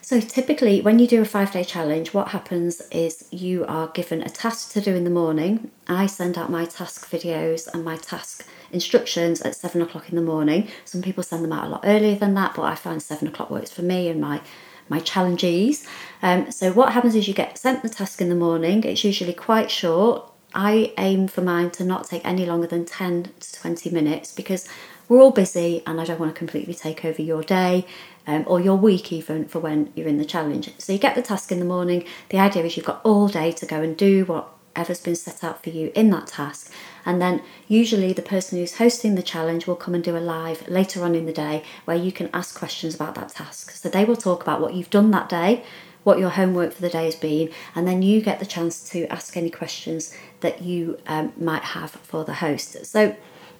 So, 0.00 0.20
typically, 0.20 0.80
when 0.80 0.98
you 0.98 1.06
do 1.06 1.20
a 1.20 1.26
five 1.26 1.52
day 1.52 1.64
challenge, 1.64 2.14
what 2.14 2.28
happens 2.28 2.80
is 2.90 3.28
you 3.30 3.66
are 3.66 3.88
given 3.88 4.22
a 4.22 4.30
task 4.30 4.72
to 4.72 4.80
do 4.80 4.94
in 4.94 5.04
the 5.04 5.10
morning. 5.10 5.70
I 5.86 6.06
send 6.06 6.38
out 6.38 6.50
my 6.50 6.64
task 6.64 7.10
videos 7.10 7.68
and 7.72 7.84
my 7.84 7.96
task 7.96 8.46
instructions 8.72 9.42
at 9.42 9.54
seven 9.54 9.82
o'clock 9.82 10.08
in 10.08 10.16
the 10.16 10.22
morning. 10.22 10.68
Some 10.86 11.02
people 11.02 11.22
send 11.22 11.44
them 11.44 11.52
out 11.52 11.66
a 11.66 11.68
lot 11.68 11.82
earlier 11.84 12.14
than 12.14 12.32
that, 12.34 12.54
but 12.54 12.62
I 12.62 12.74
find 12.74 13.02
seven 13.02 13.28
o'clock 13.28 13.50
works 13.50 13.70
for 13.70 13.82
me 13.82 14.08
and 14.08 14.18
my 14.18 14.40
my 14.88 15.00
challenges. 15.00 15.86
Um, 16.22 16.50
so 16.50 16.72
what 16.72 16.94
happens 16.94 17.14
is 17.14 17.28
you 17.28 17.34
get 17.34 17.58
sent 17.58 17.82
the 17.82 17.90
task 17.90 18.22
in 18.22 18.30
the 18.30 18.34
morning. 18.34 18.84
It's 18.84 19.04
usually 19.04 19.34
quite 19.34 19.70
short. 19.70 20.32
I 20.54 20.94
aim 20.96 21.28
for 21.28 21.42
mine 21.42 21.70
to 21.72 21.84
not 21.84 22.06
take 22.06 22.24
any 22.24 22.46
longer 22.46 22.66
than 22.66 22.86
10 22.86 23.32
to 23.40 23.52
20 23.52 23.90
minutes 23.90 24.32
because 24.32 24.66
we're 25.08 25.20
all 25.20 25.30
busy 25.30 25.82
and 25.86 26.00
I 26.00 26.04
don't 26.04 26.20
want 26.20 26.34
to 26.34 26.38
completely 26.38 26.74
take 26.74 27.04
over 27.04 27.22
your 27.22 27.42
day 27.42 27.86
um, 28.26 28.44
or 28.46 28.60
your 28.60 28.76
week 28.76 29.12
even 29.12 29.46
for 29.46 29.58
when 29.58 29.92
you're 29.94 30.06
in 30.06 30.18
the 30.18 30.24
challenge. 30.24 30.70
So 30.78 30.92
you 30.92 30.98
get 30.98 31.14
the 31.14 31.22
task 31.22 31.50
in 31.50 31.58
the 31.58 31.64
morning. 31.64 32.04
The 32.28 32.38
idea 32.38 32.64
is 32.64 32.76
you've 32.76 32.86
got 32.86 33.00
all 33.04 33.28
day 33.28 33.52
to 33.52 33.66
go 33.66 33.80
and 33.80 33.96
do 33.96 34.24
whatever's 34.26 35.00
been 35.00 35.16
set 35.16 35.42
out 35.42 35.62
for 35.62 35.70
you 35.70 35.90
in 35.94 36.10
that 36.10 36.26
task. 36.26 36.70
And 37.06 37.22
then 37.22 37.42
usually 37.68 38.12
the 38.12 38.22
person 38.22 38.58
who's 38.58 38.76
hosting 38.76 39.14
the 39.14 39.22
challenge 39.22 39.66
will 39.66 39.76
come 39.76 39.94
and 39.94 40.04
do 40.04 40.16
a 40.16 40.18
live 40.18 40.68
later 40.68 41.02
on 41.02 41.14
in 41.14 41.24
the 41.24 41.32
day 41.32 41.64
where 41.86 41.96
you 41.96 42.12
can 42.12 42.28
ask 42.34 42.58
questions 42.58 42.94
about 42.94 43.14
that 43.14 43.30
task. 43.30 43.70
So 43.70 43.88
they 43.88 44.04
will 44.04 44.16
talk 44.16 44.42
about 44.42 44.60
what 44.60 44.74
you've 44.74 44.90
done 44.90 45.10
that 45.12 45.30
day, 45.30 45.64
what 46.04 46.18
your 46.18 46.30
homework 46.30 46.74
for 46.74 46.82
the 46.82 46.90
day 46.90 47.06
has 47.06 47.16
been, 47.16 47.50
and 47.74 47.88
then 47.88 48.02
you 48.02 48.20
get 48.20 48.40
the 48.40 48.46
chance 48.46 48.86
to 48.90 49.06
ask 49.06 49.38
any 49.38 49.50
questions 49.50 50.14
that 50.40 50.60
you 50.60 50.98
um, 51.06 51.32
might 51.38 51.62
have 51.62 51.92
for 51.92 52.24
the 52.24 52.34
host. 52.34 52.84
So 52.84 53.16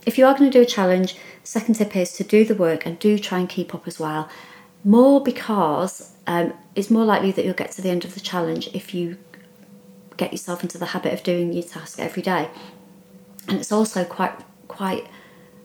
if 0.09 0.19
you 0.19 0.27
are 0.27 0.37
going 0.37 0.51
to 0.51 0.59
do 0.59 0.63
a 0.63 0.67
challenge, 0.67 1.17
second 1.45 1.75
tip 1.75 1.95
is 1.95 2.13
to 2.15 2.25
do 2.25 2.45
the 2.45 2.55
work 2.55 2.87
and 2.87 2.99
do 2.99 3.19
try 3.19 3.39
and 3.39 3.49
keep 3.49 3.75
up 3.75 3.87
as 3.87 4.01
well. 4.01 4.29
More 4.83 5.23
because 5.23 6.13
um, 6.27 6.55
it's 6.75 6.91
more 6.91 7.05
likely 7.05 7.31
that 7.33 7.45
you'll 7.45 7.55
get 7.55 7.73
to 7.73 7.83
the 7.83 7.91
end 7.91 8.05
of 8.05 8.15
the 8.15 8.21
challenge 8.21 8.69
if 8.73 8.95
you 8.95 9.19
get 10.17 10.33
yourself 10.33 10.63
into 10.63 10.79
the 10.79 10.87
habit 10.87 11.13
of 11.13 11.23
doing 11.23 11.53
your 11.53 11.63
task 11.63 12.01
every 12.01 12.23
day 12.23 12.51
and 13.49 13.59
it's 13.59 13.73
also 13.73 14.05
quite 14.05 14.33
quite 14.69 15.07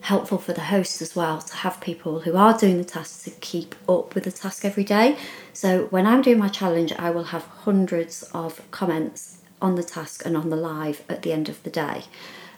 helpful 0.01 0.37
for 0.37 0.53
the 0.53 0.61
host 0.61 1.01
as 1.01 1.15
well 1.15 1.41
to 1.41 1.55
have 1.57 1.79
people 1.79 2.21
who 2.21 2.35
are 2.35 2.57
doing 2.57 2.77
the 2.77 2.83
task 2.83 3.23
to 3.23 3.29
keep 3.29 3.75
up 3.87 4.15
with 4.15 4.25
the 4.25 4.31
task 4.31 4.65
every 4.65 4.83
day. 4.83 5.17
So 5.53 5.85
when 5.85 6.05
I'm 6.05 6.21
doing 6.21 6.39
my 6.39 6.49
challenge, 6.49 6.91
I 6.93 7.09
will 7.09 7.25
have 7.25 7.43
hundreds 7.43 8.23
of 8.33 8.61
comments 8.71 9.37
on 9.61 9.75
the 9.75 9.83
task 9.83 10.25
and 10.25 10.35
on 10.35 10.49
the 10.49 10.57
live 10.57 11.03
at 11.07 11.21
the 11.21 11.31
end 11.31 11.47
of 11.47 11.63
the 11.63 11.69
day. 11.69 12.03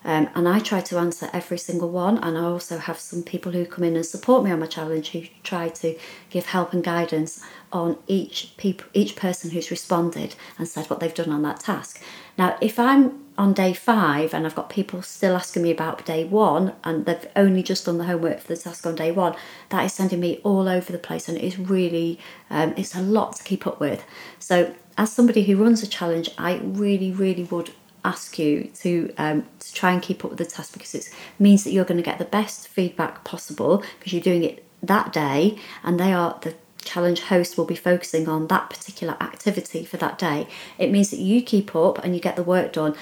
Um, 0.05 0.29
and 0.35 0.47
I 0.47 0.59
try 0.59 0.81
to 0.81 0.99
answer 0.99 1.29
every 1.33 1.57
single 1.57 1.89
one. 1.89 2.19
And 2.19 2.37
I 2.37 2.43
also 2.43 2.77
have 2.77 2.99
some 2.99 3.23
people 3.23 3.51
who 3.51 3.65
come 3.65 3.83
in 3.83 3.95
and 3.95 4.05
support 4.05 4.43
me 4.43 4.51
on 4.51 4.59
my 4.59 4.67
challenge 4.67 5.09
who 5.09 5.23
try 5.43 5.67
to 5.69 5.97
give 6.29 6.45
help 6.45 6.73
and 6.73 6.83
guidance 6.83 7.43
on 7.73 7.97
each 8.07 8.53
each 8.93 9.15
person 9.15 9.49
who's 9.49 9.71
responded 9.71 10.35
and 10.57 10.67
said 10.67 10.89
what 10.89 10.99
they've 10.99 11.13
done 11.13 11.31
on 11.31 11.41
that 11.41 11.59
task. 11.59 12.01
Now, 12.37 12.57
if 12.61 12.79
I'm 12.79 13.25
on 13.37 13.53
day 13.53 13.73
five 13.73 14.33
and 14.33 14.45
I've 14.45 14.55
got 14.55 14.69
people 14.69 15.01
still 15.01 15.35
asking 15.35 15.63
me 15.63 15.71
about 15.71 16.05
day 16.05 16.23
one 16.23 16.73
and 16.83 17.05
they've 17.05 17.27
only 17.35 17.63
just 17.63 17.85
done 17.85 17.97
the 17.97 18.05
homework 18.05 18.39
for 18.39 18.47
the 18.47 18.57
task 18.57 18.85
on 18.85 18.95
day 18.95 19.11
one, 19.11 19.35
that 19.69 19.83
is 19.83 19.93
sending 19.93 20.19
me 20.19 20.39
all 20.43 20.69
over 20.69 20.91
the 20.91 20.99
place 20.99 21.27
and 21.27 21.37
it 21.37 21.43
is 21.43 21.57
really, 21.59 22.19
um, 22.49 22.73
it's 22.77 22.95
a 22.95 23.01
lot 23.01 23.35
to 23.35 23.43
keep 23.43 23.65
up 23.67 23.79
with. 23.79 24.05
So, 24.39 24.73
as 24.97 25.11
somebody 25.11 25.43
who 25.43 25.61
runs 25.61 25.83
a 25.83 25.87
challenge, 25.87 26.29
I 26.37 26.61
really, 26.63 27.11
really 27.11 27.43
would 27.43 27.71
ask 28.05 28.39
you 28.39 28.69
to 28.75 29.13
um, 29.17 29.45
to 29.59 29.73
try 29.73 29.91
and 29.91 30.01
keep 30.01 30.23
up 30.23 30.31
with 30.31 30.37
the 30.37 30.45
task 30.45 30.73
because 30.73 30.95
it 30.95 31.09
means 31.39 31.63
that 31.63 31.71
you're 31.71 31.85
going 31.85 31.97
to 31.97 32.03
get 32.03 32.19
the 32.19 32.25
best 32.25 32.67
feedback 32.67 33.23
possible 33.23 33.83
because 33.99 34.13
you're 34.13 34.21
doing 34.21 34.43
it 34.43 34.63
that 34.83 35.11
day 35.11 35.57
and 35.83 35.99
they 35.99 36.13
are 36.13 36.37
the 36.41 36.53
challenge 36.85 37.21
host 37.21 37.57
will 37.57 37.65
be 37.65 37.75
focusing 37.75 38.29
on 38.29 38.47
that 38.47 38.69
particular 38.69 39.17
activity 39.19 39.83
for 39.83 39.97
that 39.97 40.17
day. 40.17 40.47
It 40.77 40.91
means 40.91 41.09
that 41.09 41.19
you 41.19 41.41
keep 41.41 41.75
up 41.75 42.03
and 42.03 42.15
you 42.15 42.21
get 42.21 42.35
the 42.35 42.43
work 42.43 42.73
done. 42.73 42.95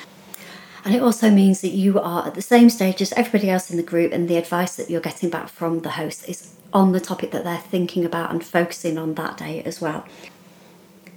And 0.85 0.95
it 0.95 1.01
also 1.01 1.29
means 1.29 1.61
that 1.61 1.69
you 1.69 1.99
are 1.99 2.27
at 2.27 2.35
the 2.35 2.41
same 2.41 2.69
stage 2.69 3.01
as 3.01 3.13
everybody 3.13 3.49
else 3.49 3.71
in 3.71 3.77
the 3.77 3.83
group, 3.83 4.11
and 4.11 4.27
the 4.27 4.35
advice 4.35 4.75
that 4.75 4.89
you're 4.89 4.99
getting 4.99 5.29
back 5.29 5.47
from 5.47 5.79
the 5.79 5.91
host 5.91 6.27
is 6.27 6.55
on 6.73 6.91
the 6.91 6.99
topic 6.99 7.31
that 7.31 7.45
they're 7.45 7.57
thinking 7.57 8.03
about 8.03 8.31
and 8.31 8.43
focusing 8.43 8.97
on 8.97 9.13
that 9.13 9.37
day 9.37 9.63
as 9.63 9.79
well. 9.79 10.05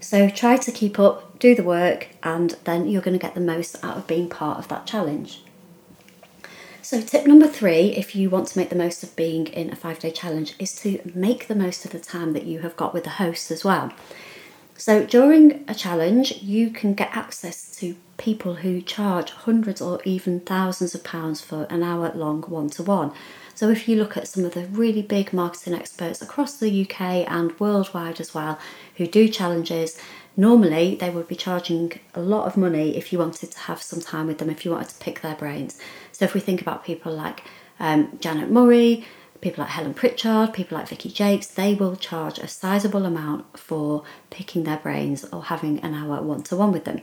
So 0.07 0.29
try 0.31 0.57
to 0.57 0.71
keep 0.71 1.01
up, 1.01 1.41
do 1.41 1.57
the 1.57 1.65
work, 1.65 2.07
and 2.23 2.53
then 2.63 2.87
you're 2.89 3.03
going 3.03 3.19
to 3.19 3.21
get 3.21 3.35
the 3.35 3.41
most 3.41 3.85
out 3.85 3.97
of 3.97 4.07
being 4.07 4.29
part 4.29 4.57
of 4.57 4.69
that 4.69 4.87
challenge. 4.87 5.43
So, 6.81 7.01
tip 7.01 7.27
number 7.27 7.49
three, 7.49 7.89
if 7.97 8.15
you 8.15 8.31
want 8.31 8.47
to 8.47 8.59
make 8.61 8.71
the 8.71 8.77
most 8.77 9.03
of 9.03 9.17
being 9.17 9.49
in 9.49 9.73
a 9.73 9.75
five 9.75 9.99
day 9.99 10.13
challenge, 10.13 10.55
is 10.61 10.77
to 10.83 11.01
make 11.13 11.49
the 11.49 11.57
most 11.57 11.85
of 11.85 11.91
the 11.91 11.99
time 11.99 12.35
that 12.35 12.45
you 12.45 12.61
have 12.61 12.77
got 12.77 12.95
with 12.95 13.03
the 13.03 13.19
host 13.19 13.51
as 13.51 13.65
well. 13.65 13.93
So, 14.79 15.07
during 15.07 15.65
a 15.69 15.75
challenge, 15.75 16.43
you 16.43 16.71
can 16.71 16.95
get 16.95 17.17
access 17.17 17.75
to 17.77 17.97
people 18.19 18.57
who 18.57 18.83
charge 18.83 19.31
hundreds 19.31 19.81
or 19.81 20.01
even 20.05 20.41
thousands 20.41 20.95
of 20.95 21.03
pounds 21.03 21.41
for 21.41 21.65
an 21.71 21.83
hour 21.83 22.13
long 22.15 22.43
one 22.43 22.69
to 22.71 22.83
one. 22.83 23.13
So, 23.55 23.71
if 23.71 23.89
you 23.89 23.97
look 23.97 24.17
at 24.17 24.29
some 24.29 24.45
of 24.45 24.53
the 24.53 24.67
really 24.67 25.03
big 25.03 25.33
marketing 25.33 25.75
experts 25.75 26.21
across 26.21 26.59
the 26.59 26.83
UK 26.83 27.01
and 27.31 27.59
worldwide 27.59 28.21
as 28.21 28.35
well 28.35 28.59
who 28.97 29.07
do 29.07 29.29
challenges, 29.29 29.99
normally 30.37 30.95
they 30.95 31.09
would 31.09 31.29
be 31.29 31.37
charging 31.37 31.99
a 32.15 32.21
lot 32.21 32.47
of 32.47 32.57
money 32.57 32.97
if 32.97 33.13
you 33.13 33.19
wanted 33.19 33.51
to 33.53 33.59
have 33.61 33.81
some 33.83 34.01
time 34.01 34.27
with 34.27 34.39
them, 34.39 34.51
if 34.51 34.65
you 34.65 34.71
wanted 34.71 34.91
to 34.91 34.99
pick 34.99 35.23
their 35.23 35.37
brains. 35.37 35.79
So 36.13 36.27
if 36.27 36.35
we 36.35 36.41
think 36.41 36.61
about 36.61 36.85
people 36.85 37.15
like 37.15 37.45
um, 37.81 38.19
Janet 38.21 38.51
Murray, 38.51 39.07
people 39.47 39.63
like 39.63 39.75
Helen 39.75 39.95
Pritchard, 39.95 40.53
people 40.53 40.77
like 40.77 40.89
Vicky 40.89 41.09
Jakes, 41.09 41.47
they 41.47 41.73
will 41.73 41.95
charge 41.95 42.41
a 42.41 42.49
sizable 42.49 43.07
amount 43.07 43.57
for 43.57 44.03
picking 44.29 44.65
their 44.65 44.79
brains 44.79 45.25
or 45.27 45.45
having 45.45 45.79
an 45.85 45.95
hour 45.95 46.21
one 46.21 46.43
to 46.43 46.57
one 46.57 46.73
with 46.73 46.83
them. 46.83 47.01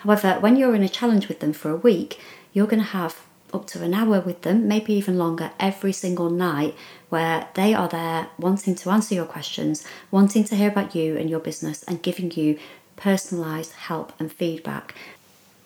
However, 0.00 0.38
when 0.40 0.56
you're 0.56 0.74
in 0.74 0.82
a 0.82 0.88
challenge 0.88 1.28
with 1.28 1.38
them 1.38 1.52
for 1.52 1.70
a 1.70 1.76
week, 1.76 2.18
you're 2.52 2.66
going 2.66 2.82
to 2.82 2.88
have 2.88 3.24
up 3.52 3.68
to 3.68 3.84
an 3.84 3.94
hour 3.94 4.20
with 4.20 4.42
them, 4.42 4.66
maybe 4.66 4.92
even 4.94 5.16
longer, 5.16 5.52
every 5.60 5.92
single 5.92 6.30
night, 6.30 6.74
where 7.10 7.46
they 7.54 7.72
are 7.72 7.88
there 7.88 8.26
wanting 8.40 8.74
to 8.74 8.90
answer 8.90 9.14
your 9.14 9.24
questions, 9.24 9.86
wanting 10.10 10.42
to 10.42 10.56
hear 10.56 10.70
about 10.70 10.96
you 10.96 11.16
and 11.16 11.30
your 11.30 11.38
business, 11.38 11.84
and 11.84 12.02
giving 12.02 12.32
you 12.32 12.58
personalised 12.96 13.70
help 13.72 14.12
and 14.18 14.32
feedback. 14.32 14.96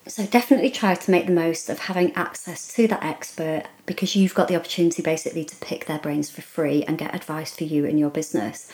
So 0.09 0.25
definitely 0.25 0.71
try 0.71 0.95
to 0.95 1.11
make 1.11 1.27
the 1.27 1.31
most 1.31 1.69
of 1.69 1.79
having 1.79 2.13
access 2.13 2.73
to 2.73 2.87
that 2.87 3.03
expert 3.03 3.65
because 3.85 4.15
you've 4.15 4.33
got 4.33 4.47
the 4.47 4.55
opportunity 4.55 5.03
basically 5.03 5.45
to 5.45 5.55
pick 5.57 5.85
their 5.85 5.99
brains 5.99 6.31
for 6.31 6.41
free 6.41 6.83
and 6.83 6.97
get 6.97 7.13
advice 7.13 7.55
for 7.55 7.65
you 7.65 7.85
and 7.85 7.99
your 7.99 8.09
business. 8.09 8.71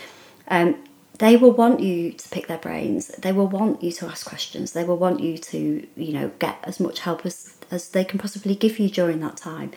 Um, 0.47 0.81
they 1.19 1.35
will 1.35 1.51
want 1.51 1.81
you 1.81 2.13
to 2.13 2.29
pick 2.29 2.47
their 2.47 2.57
brains. 2.57 3.07
They 3.07 3.33
will 3.33 3.47
want 3.47 3.83
you 3.83 3.91
to 3.91 4.05
ask 4.07 4.25
questions. 4.25 4.71
They 4.71 4.85
will 4.85 4.97
want 4.97 5.19
you 5.19 5.37
to, 5.37 5.85
you 5.97 6.13
know, 6.13 6.31
get 6.39 6.57
as 6.63 6.79
much 6.79 7.01
help 7.01 7.25
as, 7.25 7.55
as 7.69 7.89
they 7.89 8.05
can 8.05 8.17
possibly 8.17 8.55
give 8.55 8.79
you 8.79 8.89
during 8.89 9.19
that 9.19 9.35
time. 9.35 9.71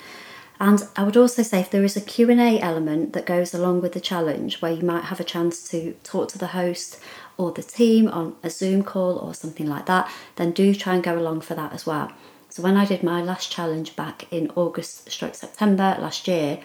And 0.61 0.83
I 0.97 1.05
would 1.05 1.17
also 1.17 1.43
say 1.43 1.61
if 1.61 1.71
there 1.71 1.85
is 1.85 1.97
a 1.97 2.01
Q&A 2.01 2.61
element 2.61 3.13
that 3.13 3.27
goes 3.27 3.55
along 3.55 3.81
with 3.81 3.93
the 3.93 4.01
challenge 4.01 4.61
where 4.61 4.73
you 4.73 4.83
might 4.83 5.05
have 5.05 5.21
a 5.21 5.25
chance 5.25 5.69
to 5.71 5.95
talk 6.03 6.29
to 6.31 6.39
the 6.39 6.49
host 6.49 7.01
or 7.39 7.53
the 7.53 7.63
team 7.63 8.09
on 8.09 8.37
a 8.43 8.51
Zoom 8.51 8.83
call 8.83 9.17
or 9.17 9.33
something 9.33 9.67
like 9.67 9.87
that, 9.87 10.11
then 10.37 10.51
do 10.51 10.75
try 10.75 10.95
and 10.95 11.03
go 11.03 11.19
along 11.19 11.41
for 11.41 11.55
that 11.55 11.73
as 11.73 11.87
well. 11.87 12.13
So 12.51 12.63
when 12.63 12.77
I 12.77 12.85
did 12.85 13.03
my 13.03 13.23
last 13.23 13.51
challenge 13.51 13.95
back 13.97 14.31
in 14.33 14.51
August 14.57 15.11
stroke 15.11 15.35
September 15.35 15.97
last 16.01 16.27
year, 16.27 16.61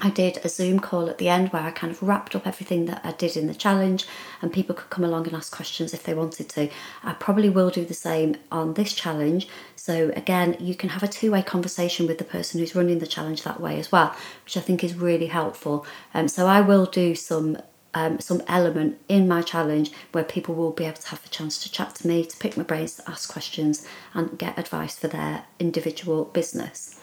I 0.00 0.10
did 0.10 0.38
a 0.44 0.48
Zoom 0.48 0.78
call 0.78 1.10
at 1.10 1.18
the 1.18 1.28
end 1.28 1.48
where 1.48 1.62
I 1.62 1.72
kind 1.72 1.90
of 1.90 2.02
wrapped 2.02 2.36
up 2.36 2.46
everything 2.46 2.86
that 2.86 3.00
I 3.02 3.10
did 3.12 3.36
in 3.36 3.48
the 3.48 3.54
challenge 3.54 4.06
and 4.40 4.52
people 4.52 4.76
could 4.76 4.90
come 4.90 5.04
along 5.04 5.26
and 5.26 5.34
ask 5.34 5.52
questions 5.52 5.92
if 5.92 6.04
they 6.04 6.14
wanted 6.14 6.48
to. 6.50 6.70
I 7.02 7.14
probably 7.14 7.50
will 7.50 7.70
do 7.70 7.84
the 7.84 7.94
same 7.94 8.36
on 8.52 8.74
this 8.74 8.92
challenge. 8.92 9.48
So, 9.74 10.12
again, 10.14 10.56
you 10.60 10.76
can 10.76 10.90
have 10.90 11.02
a 11.02 11.08
two 11.08 11.32
way 11.32 11.42
conversation 11.42 12.06
with 12.06 12.18
the 12.18 12.24
person 12.24 12.60
who's 12.60 12.76
running 12.76 13.00
the 13.00 13.08
challenge 13.08 13.42
that 13.42 13.60
way 13.60 13.78
as 13.80 13.90
well, 13.90 14.14
which 14.44 14.56
I 14.56 14.60
think 14.60 14.84
is 14.84 14.94
really 14.94 15.26
helpful. 15.26 15.84
Um, 16.14 16.28
so, 16.28 16.46
I 16.46 16.60
will 16.60 16.86
do 16.86 17.16
some 17.16 17.58
um, 17.94 18.20
some 18.20 18.42
element 18.46 18.98
in 19.08 19.26
my 19.26 19.42
challenge 19.42 19.90
where 20.12 20.24
people 20.24 20.54
will 20.54 20.72
be 20.72 20.84
able 20.84 20.98
to 20.98 21.08
have 21.08 21.22
the 21.22 21.28
chance 21.28 21.62
to 21.62 21.72
chat 21.72 21.94
to 21.96 22.06
me, 22.06 22.24
to 22.24 22.36
pick 22.36 22.56
my 22.56 22.62
brains, 22.62 22.96
to 22.96 23.10
ask 23.10 23.30
questions, 23.30 23.86
and 24.14 24.38
get 24.38 24.58
advice 24.58 24.98
for 24.98 25.08
their 25.08 25.44
individual 25.58 26.26
business. 26.26 27.00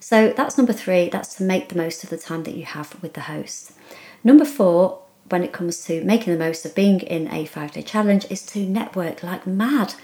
So 0.00 0.32
that's 0.36 0.58
number 0.58 0.72
three, 0.72 1.08
that's 1.08 1.34
to 1.36 1.44
make 1.44 1.68
the 1.68 1.76
most 1.76 2.02
of 2.02 2.10
the 2.10 2.18
time 2.18 2.42
that 2.44 2.56
you 2.56 2.64
have 2.64 3.00
with 3.02 3.14
the 3.14 3.22
host. 3.22 3.72
Number 4.24 4.44
four, 4.44 5.00
when 5.28 5.44
it 5.44 5.52
comes 5.52 5.84
to 5.84 6.02
making 6.04 6.32
the 6.32 6.38
most 6.38 6.64
of 6.66 6.74
being 6.74 7.00
in 7.00 7.32
a 7.32 7.46
five 7.46 7.72
day 7.72 7.82
challenge, 7.82 8.26
is 8.30 8.44
to 8.46 8.66
network 8.66 9.22
like 9.22 9.46
mad. 9.46 9.94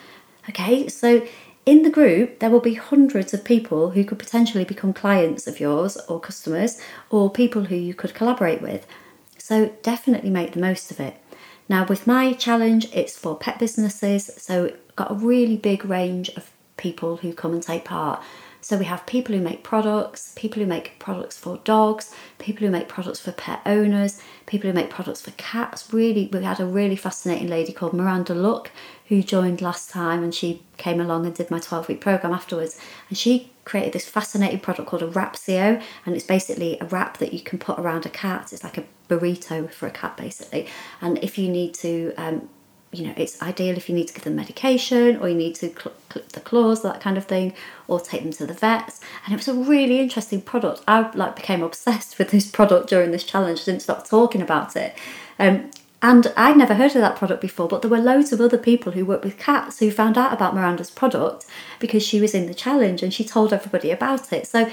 Okay, 0.48 0.88
so 0.88 1.26
in 1.66 1.82
the 1.82 1.90
group, 1.90 2.38
there 2.38 2.48
will 2.48 2.60
be 2.60 2.74
hundreds 2.74 3.34
of 3.34 3.44
people 3.44 3.90
who 3.90 4.04
could 4.04 4.18
potentially 4.18 4.64
become 4.64 4.92
clients 4.94 5.46
of 5.46 5.60
yours 5.60 5.98
or 6.08 6.18
customers 6.18 6.80
or 7.10 7.28
people 7.30 7.64
who 7.64 7.74
you 7.74 7.92
could 7.92 8.14
collaborate 8.14 8.62
with. 8.62 8.86
So 9.38 9.72
definitely 9.82 10.30
make 10.30 10.52
the 10.52 10.60
most 10.60 10.90
of 10.90 11.00
it. 11.00 11.16
Now, 11.68 11.86
with 11.86 12.06
my 12.06 12.32
challenge, 12.32 12.88
it's 12.92 13.16
for 13.16 13.36
pet 13.36 13.58
businesses, 13.58 14.30
so 14.36 14.72
got 14.96 15.10
a 15.10 15.14
really 15.14 15.56
big 15.56 15.84
range 15.84 16.28
of 16.30 16.50
people 16.76 17.18
who 17.18 17.32
come 17.32 17.52
and 17.52 17.62
take 17.62 17.84
part. 17.84 18.22
So 18.60 18.76
we 18.76 18.86
have 18.86 19.06
people 19.06 19.34
who 19.34 19.40
make 19.40 19.62
products, 19.62 20.32
people 20.34 20.60
who 20.60 20.68
make 20.68 20.98
products 20.98 21.36
for 21.36 21.58
dogs, 21.64 22.12
people 22.38 22.66
who 22.66 22.72
make 22.72 22.88
products 22.88 23.20
for 23.20 23.32
pet 23.32 23.60
owners, 23.64 24.20
people 24.46 24.68
who 24.68 24.74
make 24.74 24.90
products 24.90 25.20
for 25.20 25.30
cats. 25.32 25.92
Really, 25.92 26.28
we 26.32 26.42
had 26.42 26.58
a 26.58 26.66
really 26.66 26.96
fascinating 26.96 27.48
lady 27.48 27.72
called 27.72 27.92
Miranda 27.92 28.34
Luck 28.34 28.70
who 29.08 29.22
joined 29.22 29.60
last 29.62 29.90
time 29.90 30.22
and 30.22 30.34
she 30.34 30.62
came 30.76 31.00
along 31.00 31.24
and 31.24 31.34
did 31.34 31.50
my 31.50 31.58
12 31.58 31.88
week 31.88 32.00
program 32.00 32.32
afterwards. 32.32 32.78
And 33.08 33.16
she 33.16 33.50
created 33.64 33.92
this 33.92 34.08
fascinating 34.08 34.60
product 34.60 34.88
called 34.88 35.02
a 35.02 35.08
Wrapsio, 35.08 35.82
and 36.04 36.14
it's 36.14 36.24
basically 36.24 36.78
a 36.80 36.86
wrap 36.86 37.18
that 37.18 37.32
you 37.32 37.40
can 37.40 37.58
put 37.58 37.78
around 37.78 38.06
a 38.06 38.10
cat. 38.10 38.52
It's 38.52 38.64
like 38.64 38.78
a 38.78 38.84
burrito 39.08 39.70
for 39.70 39.86
a 39.86 39.90
cat, 39.90 40.16
basically. 40.16 40.66
And 41.00 41.18
if 41.22 41.38
you 41.38 41.48
need 41.48 41.74
to, 41.74 42.14
um, 42.16 42.48
you 42.92 43.06
know, 43.06 43.14
it's 43.16 43.40
ideal 43.42 43.76
if 43.76 43.88
you 43.88 43.94
need 43.94 44.08
to 44.08 44.14
give 44.14 44.24
them 44.24 44.36
medication 44.36 45.18
or 45.18 45.28
you 45.28 45.34
need 45.34 45.54
to 45.56 45.68
cl- 45.68 45.94
clip 46.08 46.30
the 46.30 46.40
claws, 46.40 46.82
that 46.82 47.00
kind 47.00 47.18
of 47.18 47.26
thing, 47.26 47.54
or 47.86 48.00
take 48.00 48.22
them 48.22 48.32
to 48.32 48.46
the 48.46 48.54
vets. 48.54 49.00
And 49.24 49.34
it 49.34 49.36
was 49.36 49.48
a 49.48 49.54
really 49.54 50.00
interesting 50.00 50.40
product. 50.40 50.82
I 50.88 51.10
like 51.14 51.36
became 51.36 51.62
obsessed 51.62 52.18
with 52.18 52.30
this 52.30 52.50
product 52.50 52.88
during 52.88 53.10
this 53.10 53.24
challenge. 53.24 53.64
didn't 53.64 53.82
stop 53.82 54.06
talking 54.06 54.42
about 54.42 54.76
it. 54.76 54.96
Um, 55.38 55.70
and 56.00 56.32
I'd 56.36 56.56
never 56.56 56.74
heard 56.74 56.94
of 56.94 57.00
that 57.00 57.16
product 57.16 57.40
before, 57.40 57.66
but 57.66 57.82
there 57.82 57.90
were 57.90 57.98
loads 57.98 58.32
of 58.32 58.40
other 58.40 58.58
people 58.58 58.92
who 58.92 59.04
work 59.04 59.24
with 59.24 59.38
cats 59.38 59.80
who 59.80 59.90
found 59.90 60.16
out 60.16 60.32
about 60.32 60.54
Miranda's 60.54 60.90
product 60.90 61.44
because 61.80 62.04
she 62.04 62.20
was 62.20 62.34
in 62.34 62.46
the 62.46 62.54
challenge 62.54 63.02
and 63.02 63.12
she 63.12 63.24
told 63.24 63.52
everybody 63.52 63.90
about 63.90 64.32
it. 64.32 64.46
So 64.46 64.70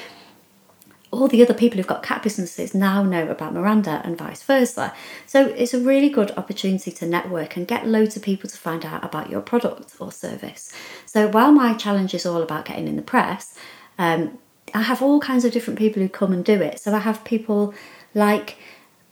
all 1.10 1.27
the 1.27 1.41
other 1.41 1.53
people 1.53 1.77
who've 1.77 1.88
got 1.88 2.03
cat 2.03 2.22
businesses 2.22 2.75
now 2.75 3.01
know 3.01 3.27
about 3.29 3.53
Miranda 3.53 4.01
and 4.03 4.17
vice 4.17 4.44
versa. 4.44 4.94
So 5.25 5.48
it's 5.48 5.74
a 5.74 5.79
really 5.79 6.10
good 6.10 6.32
opportunity 6.38 6.91
to 6.91 7.08
network 7.08 7.55
and 7.55 7.67
get 7.67 7.88
loads 7.88 8.15
of 8.15 8.22
people 8.22 8.50
to 8.50 8.58
find 8.58 8.86
out 8.86 9.03
about 9.03 9.29
your 9.29 9.41
product 9.41 9.96
or 10.00 10.12
service. 10.12 10.74
So 11.05 11.27
while 11.27 11.51
my 11.51 11.74
challenge 11.74 12.13
is 12.13 12.25
all 12.25 12.41
about 12.41 12.65
getting 12.65 12.88
in 12.88 12.98
the 12.98 13.01
press, 13.01 13.58
um, 13.98 14.38
I 14.74 14.82
have 14.82 15.01
all 15.01 15.20
kinds 15.20 15.46
of 15.46 15.51
different 15.51 15.79
people 15.79 16.01
who 16.01 16.10
come 16.10 16.34
and 16.34 16.44
do 16.44 16.62
it. 16.62 16.79
So 16.79 16.94
I 16.94 17.00
have 17.00 17.24
people 17.24 17.74
like 18.13 18.58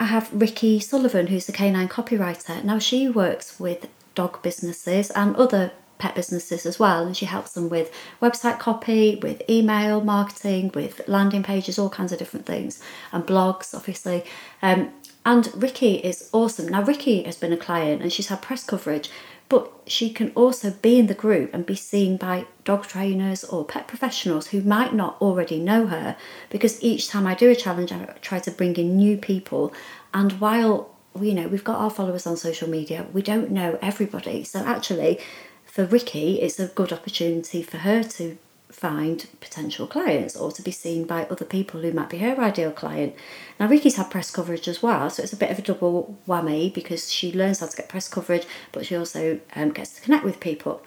I 0.04 0.08
have 0.08 0.34
Ricky 0.34 0.82
Sullivan, 0.82 1.28
who's 1.28 1.46
the 1.46 1.54
canine 1.54 1.88
copywriter. 1.88 2.62
Now, 2.62 2.78
she 2.78 3.08
works 3.08 3.58
with 3.58 3.88
dog 4.16 4.42
businesses 4.42 5.10
and 5.12 5.34
other 5.38 5.72
pet 5.98 6.14
businesses 6.14 6.66
as 6.66 6.78
well, 6.78 7.06
and 7.06 7.16
she 7.16 7.26
helps 7.26 7.54
them 7.54 7.70
with 7.70 7.90
website 8.22 8.60
copy, 8.60 9.16
with 9.24 9.42
email 9.50 10.02
marketing, 10.02 10.72
with 10.76 11.00
landing 11.08 11.42
pages, 11.42 11.80
all 11.80 11.90
kinds 11.90 12.12
of 12.12 12.20
different 12.20 12.46
things, 12.46 12.84
and 13.14 13.26
blogs, 13.26 13.74
obviously. 13.74 14.26
Um, 14.62 14.92
and 15.26 15.50
Ricky 15.56 15.96
is 15.96 16.30
awesome. 16.34 16.68
Now, 16.68 16.84
Ricky 16.84 17.24
has 17.24 17.38
been 17.38 17.54
a 17.54 17.58
client 17.58 18.02
and 18.02 18.12
she's 18.12 18.28
had 18.28 18.42
press 18.42 18.66
coverage, 18.66 19.10
but 19.54 19.72
she 19.86 20.10
can 20.10 20.32
also 20.32 20.72
be 20.72 20.98
in 20.98 21.06
the 21.06 21.14
group 21.14 21.54
and 21.54 21.64
be 21.64 21.76
seen 21.76 22.18
by 22.18 22.48
dog 22.64 22.88
trainers 22.88 23.44
or 23.44 23.64
pet 23.64 23.88
professionals 23.88 24.48
who 24.48 24.62
might 24.62 24.96
not 24.96 25.16
already 25.22 25.60
know 25.60 25.86
her 25.86 26.18
because 26.50 26.84
each 26.84 27.08
time 27.08 27.28
I 27.28 27.36
do 27.36 27.52
a 27.52 27.56
challenge, 27.56 27.92
I 27.92 28.06
try 28.22 28.40
to 28.40 28.50
bring 28.50 28.76
in 28.78 28.98
new 28.98 29.16
people. 29.16 29.72
And 30.12 30.32
while 30.42 30.90
you 31.22 31.36
know 31.36 31.48
we've 31.48 31.64
got 31.64 31.80
our 31.80 31.92
followers 31.92 32.26
on 32.26 32.36
social 32.36 32.68
media, 32.68 33.06
we 33.14 33.22
don't 33.22 33.52
know 33.52 33.78
everybody. 33.80 34.44
So 34.44 34.58
actually, 34.62 35.20
for 35.66 35.86
Ricky, 35.86 36.42
it's 36.42 36.60
a 36.60 36.70
good 36.70 36.92
opportunity 36.92 37.62
for 37.62 37.78
her 37.78 38.02
to 38.02 38.40
find 38.74 39.28
potential 39.40 39.88
clients 39.88 40.36
or 40.36 40.52
to 40.52 40.62
be 40.62 40.72
seen 40.72 41.06
by 41.06 41.26
other 41.26 41.46
people 41.46 41.82
who 41.82 41.92
might 41.92 42.10
be 42.10 42.18
her 42.18 42.40
ideal 42.40 42.72
client. 42.72 43.16
Now, 43.60 43.68
Ricky's 43.68 43.96
had 43.96 44.10
press 44.10 44.32
coverage 44.32 44.68
as 44.68 44.82
well, 44.82 45.10
so 45.10 45.24
it's 45.24 45.34
a 45.34 45.38
bit 45.38 45.52
of 45.52 45.60
a 45.60 45.62
double 45.62 46.18
whammy 46.28 46.74
because 46.74 47.12
she 47.12 47.32
learns 47.32 47.60
how 47.60 47.68
to 47.68 47.78
get 47.78 47.88
press 47.88 48.08
coverage, 48.08 48.46
but 48.72 48.86
she 48.86 48.96
also 48.96 49.40
um, 49.56 49.72
gets 49.72 49.94
to 49.94 50.02
connect 50.02 50.26
with 50.26 50.40
people. 50.40 50.82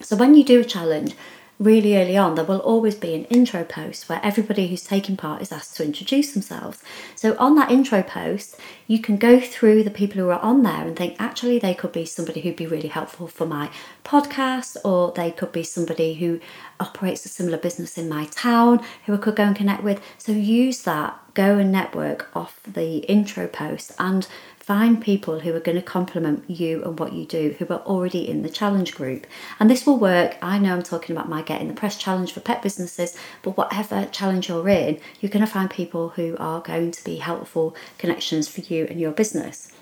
So, 0.00 0.16
when 0.16 0.34
you 0.34 0.44
do 0.44 0.60
a 0.60 0.64
challenge, 0.64 1.14
really 1.60 1.94
early 1.96 2.16
on, 2.16 2.34
there 2.34 2.44
will 2.44 2.58
always 2.60 2.94
be 2.94 3.14
an 3.14 3.26
intro 3.26 3.62
post 3.62 4.08
where 4.08 4.18
everybody 4.24 4.66
who's 4.66 4.82
taking 4.82 5.16
part 5.16 5.42
is 5.42 5.52
asked 5.52 5.76
to 5.76 5.84
introduce 5.84 6.32
themselves. 6.32 6.82
So, 7.14 7.36
on 7.38 7.54
that 7.56 7.70
intro 7.70 8.02
post, 8.02 8.56
you 8.86 8.98
can 8.98 9.18
go 9.18 9.38
through 9.38 9.84
the 9.84 9.90
people 9.90 10.20
who 10.20 10.30
are 10.30 10.40
on 10.40 10.62
there 10.62 10.86
and 10.86 10.96
think 10.96 11.16
actually 11.18 11.58
they 11.58 11.74
could 11.74 11.92
be 11.92 12.06
somebody 12.06 12.40
who'd 12.40 12.56
be 12.56 12.66
really 12.66 12.88
helpful 12.88 13.28
for 13.28 13.46
my 13.46 13.70
podcast, 14.04 14.78
or 14.84 15.12
they 15.12 15.30
could 15.30 15.52
be 15.52 15.62
somebody 15.62 16.14
who 16.14 16.40
operates 16.80 17.26
a 17.26 17.28
similar 17.28 17.58
business 17.58 17.98
in 17.98 18.08
my 18.08 18.24
town 18.24 18.82
who 19.04 19.12
I 19.12 19.18
could 19.18 19.36
go 19.36 19.44
and 19.44 19.54
connect 19.54 19.82
with. 19.82 20.02
So, 20.16 20.32
use 20.32 20.82
that, 20.84 21.20
go 21.34 21.58
and 21.58 21.70
network 21.70 22.34
off 22.34 22.58
the 22.66 22.98
intro 23.00 23.46
post 23.46 23.92
and 23.98 24.26
find 24.70 25.02
people 25.02 25.40
who 25.40 25.52
are 25.52 25.58
going 25.58 25.74
to 25.74 25.82
complement 25.82 26.48
you 26.48 26.80
and 26.84 26.96
what 26.96 27.12
you 27.12 27.24
do 27.24 27.56
who 27.58 27.66
are 27.66 27.80
already 27.80 28.30
in 28.30 28.42
the 28.42 28.48
challenge 28.48 28.94
group. 28.94 29.26
And 29.58 29.68
this 29.68 29.84
will 29.84 29.98
work. 29.98 30.36
I 30.40 30.60
know 30.60 30.74
I'm 30.74 30.84
talking 30.84 31.16
about 31.16 31.28
my 31.28 31.42
Getting 31.42 31.66
the 31.66 31.74
Press 31.74 31.98
challenge 31.98 32.30
for 32.30 32.38
pet 32.38 32.62
businesses, 32.62 33.16
but 33.42 33.56
whatever 33.56 34.06
challenge 34.12 34.48
you're 34.48 34.68
in, 34.68 35.00
you're 35.18 35.32
going 35.32 35.44
to 35.44 35.50
find 35.50 35.68
people 35.68 36.10
who 36.10 36.36
are 36.38 36.60
going 36.60 36.92
to 36.92 37.02
be 37.02 37.16
helpful 37.16 37.74
connections 37.98 38.46
for 38.46 38.60
you 38.60 38.86
and 38.88 39.00
your 39.00 39.10
business. 39.10 39.72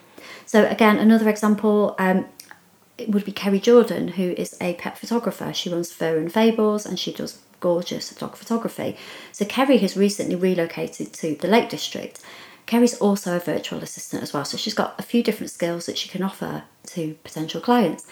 So, 0.47 0.67
again, 0.67 0.97
another 0.97 1.29
example. 1.29 1.95
Um, 1.99 2.25
it 2.97 3.11
would 3.11 3.27
be 3.27 3.33
Kerry 3.33 3.61
Jordan, 3.61 4.09
who 4.09 4.31
is 4.39 4.57
a 4.59 4.73
pet 4.73 4.97
photographer. 4.97 5.53
She 5.53 5.69
runs 5.69 5.93
Fur 5.93 6.17
and 6.17 6.33
Fables 6.33 6.87
and 6.87 6.99
she 6.99 7.13
does 7.13 7.43
gorgeous 7.61 8.09
dog 8.15 8.37
photography. 8.37 8.97
So 9.33 9.45
Kerry 9.45 9.77
has 9.79 9.99
recently 9.99 10.35
relocated 10.35 11.13
to 11.13 11.35
the 11.37 11.47
Lake 11.47 11.69
District 11.69 12.21
Kerry's 12.69 12.99
also 12.99 13.35
a 13.35 13.41
virtual 13.41 13.83
assistant 13.83 14.23
as 14.23 14.35
well, 14.35 14.45
so 14.45 14.59
she's 14.59 14.75
got 14.75 14.95
a 15.01 15.03
few 15.03 15.23
different 15.23 15.51
skills 15.51 15.87
that 15.87 15.97
she 15.97 16.11
can 16.11 16.23
offer 16.23 16.65
to 16.89 17.15
potential 17.25 17.63
clients. 17.63 18.07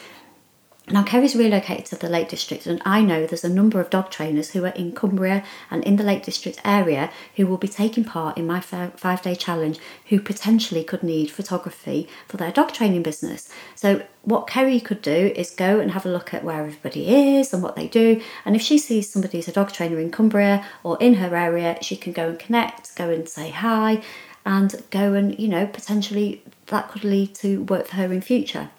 Now, 0.88 1.02
Kerry's 1.02 1.36
relocated 1.36 1.84
to 1.86 1.96
the 1.96 2.08
Lake 2.08 2.30
District, 2.30 2.64
and 2.64 2.80
I 2.84 3.02
know 3.02 3.26
there's 3.26 3.44
a 3.44 3.50
number 3.50 3.80
of 3.80 3.90
dog 3.90 4.08
trainers 4.08 4.52
who 4.52 4.64
are 4.64 4.68
in 4.68 4.92
Cumbria 4.92 5.44
and 5.70 5.84
in 5.84 5.96
the 5.96 6.04
Lake 6.04 6.22
District 6.22 6.58
area 6.64 7.10
who 7.34 7.46
will 7.46 7.58
be 7.58 7.68
taking 7.68 8.04
part 8.04 8.38
in 8.38 8.46
my 8.46 8.60
five 8.60 9.20
day 9.20 9.34
challenge 9.34 9.78
who 10.06 10.20
potentially 10.20 10.84
could 10.84 11.02
need 11.02 11.30
photography 11.30 12.08
for 12.26 12.38
their 12.38 12.52
dog 12.52 12.72
training 12.72 13.02
business. 13.02 13.50
So, 13.74 14.06
what 14.22 14.46
Kerry 14.46 14.80
could 14.80 15.02
do 15.02 15.32
is 15.34 15.50
go 15.50 15.80
and 15.80 15.90
have 15.90 16.06
a 16.06 16.10
look 16.10 16.32
at 16.32 16.44
where 16.44 16.60
everybody 16.60 17.36
is 17.36 17.52
and 17.52 17.62
what 17.62 17.76
they 17.76 17.88
do. 17.88 18.22
And 18.44 18.56
if 18.56 18.62
she 18.62 18.78
sees 18.78 19.10
somebody 19.10 19.38
who's 19.38 19.48
a 19.48 19.52
dog 19.52 19.72
trainer 19.72 19.98
in 19.98 20.12
Cumbria 20.12 20.64
or 20.82 20.96
in 20.98 21.14
her 21.14 21.34
area, 21.36 21.78
she 21.82 21.96
can 21.96 22.12
go 22.12 22.28
and 22.28 22.38
connect, 22.38 22.96
go 22.96 23.10
and 23.10 23.28
say 23.28 23.50
hi, 23.50 24.02
and 24.46 24.82
go 24.90 25.12
and, 25.12 25.38
you 25.38 25.48
know, 25.48 25.66
potentially 25.66 26.40
that 26.66 26.88
could 26.88 27.04
lead 27.04 27.34
to 27.34 27.64
work 27.64 27.88
for 27.88 27.96
her 27.96 28.12
in 28.12 28.20
future. 28.22 28.70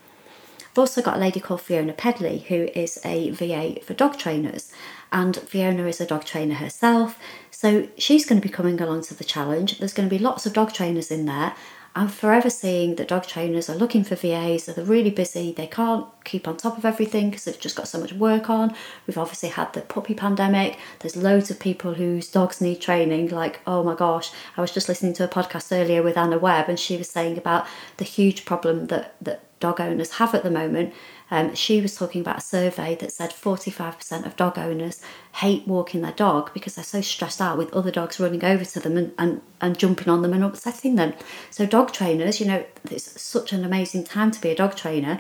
I've 0.72 0.78
also 0.80 1.02
got 1.02 1.18
a 1.18 1.20
lady 1.20 1.40
called 1.40 1.62
Fiona 1.62 1.94
Pedley 1.94 2.46
who 2.48 2.70
is 2.74 3.00
a 3.04 3.32
VA 3.32 3.82
for 3.82 3.94
dog 3.94 4.18
trainers, 4.18 4.72
and 5.12 5.36
Fiona 5.36 5.86
is 5.86 6.00
a 6.00 6.06
dog 6.06 6.24
trainer 6.24 6.56
herself. 6.56 7.20
So 7.52 7.90
she's 7.98 8.26
going 8.26 8.40
to 8.40 8.48
be 8.48 8.54
coming 8.54 8.80
along 8.80 9.02
to 9.04 9.14
the 9.14 9.24
challenge. 9.24 9.80
There's 9.80 9.94
going 9.94 10.08
to 10.08 10.16
be 10.16 10.24
lots 10.24 10.46
of 10.46 10.54
dog 10.54 10.72
trainers 10.72 11.12
in 11.12 11.26
there, 11.26 11.54
I'm 11.98 12.10
forever 12.10 12.52
seeing 12.52 12.94
that 12.98 13.08
dog 13.08 13.26
trainers 13.26 13.72
are 13.72 13.76
looking 13.76 14.04
for 14.04 14.14
VAs, 14.14 14.68
they're 14.68 14.86
really 14.86 15.10
busy, 15.10 15.52
they 15.52 15.66
can't 15.66 16.06
keep 16.24 16.48
on 16.48 16.56
top 16.56 16.78
of 16.78 16.86
everything 16.86 17.32
because 17.32 17.46
they've 17.46 17.60
just 17.60 17.76
got 17.76 17.88
so 17.88 18.00
much 18.00 18.14
work 18.14 18.52
on. 18.52 18.76
We've 19.08 19.18
obviously 19.18 19.50
had 19.50 19.74
the 19.74 19.82
puppy 19.82 20.14
pandemic, 20.14 20.78
there's 21.00 21.16
loads 21.16 21.50
of 21.50 21.60
people 21.60 21.96
whose 21.96 22.30
dogs 22.30 22.62
need 22.62 22.82
training. 22.82 23.30
Like, 23.30 23.62
oh 23.66 23.82
my 23.82 23.96
gosh, 23.96 24.32
I 24.56 24.62
was 24.62 24.72
just 24.72 24.88
listening 24.88 25.14
to 25.14 25.24
a 25.24 25.28
podcast 25.28 25.76
earlier 25.76 26.04
with 26.04 26.18
Anna 26.18 26.38
Webb 26.38 26.70
and 26.70 26.80
she 26.80 26.98
was 26.98 27.10
saying 27.10 27.36
about 27.36 27.66
the 27.98 28.06
huge 28.06 28.46
problem 28.46 28.88
that, 28.88 29.16
that 29.20 29.42
dog 29.60 29.82
owners 29.82 30.12
have 30.14 30.36
at 30.36 30.44
the 30.44 30.52
moment 30.52 30.94
um, 31.30 31.54
she 31.56 31.82
was 31.82 31.96
talking 31.96 32.22
about 32.22 32.38
a 32.38 32.42
survey 32.42 32.96
that 32.96 33.12
said 33.12 33.32
45% 33.32 34.26
of 34.26 34.36
dog 34.36 34.58
owners 34.58 35.02
hate 35.34 35.68
walking 35.68 36.02
their 36.02 36.14
dog 36.14 36.54
because 36.54 36.76
they're 36.76 36.86
so 36.86 37.02
stressed 37.02 37.42
out 37.42 37.58
with 37.58 37.74
other 37.74 37.92
dogs 37.92 38.20
running 38.20 38.44
over 38.46 38.64
to 38.64 38.80
them 38.80 38.98
and, 38.98 39.14
and, 39.18 39.42
and 39.60 39.78
jumping 39.78 40.10
on 40.10 40.22
them 40.22 40.34
and 40.34 40.44
upsetting 40.44 40.96
them. 40.96 41.14
So, 41.52 41.66
dog 41.66 41.92
trainers, 41.92 42.40
you 42.40 42.46
know, 42.46 42.66
it's 42.90 43.22
such 43.22 43.52
an 43.52 43.66
amazing 43.66 44.06
time 44.06 44.32
to 44.32 44.42
be 44.42 44.50
a 44.50 44.56
dog 44.56 44.76
trainer. 44.76 45.20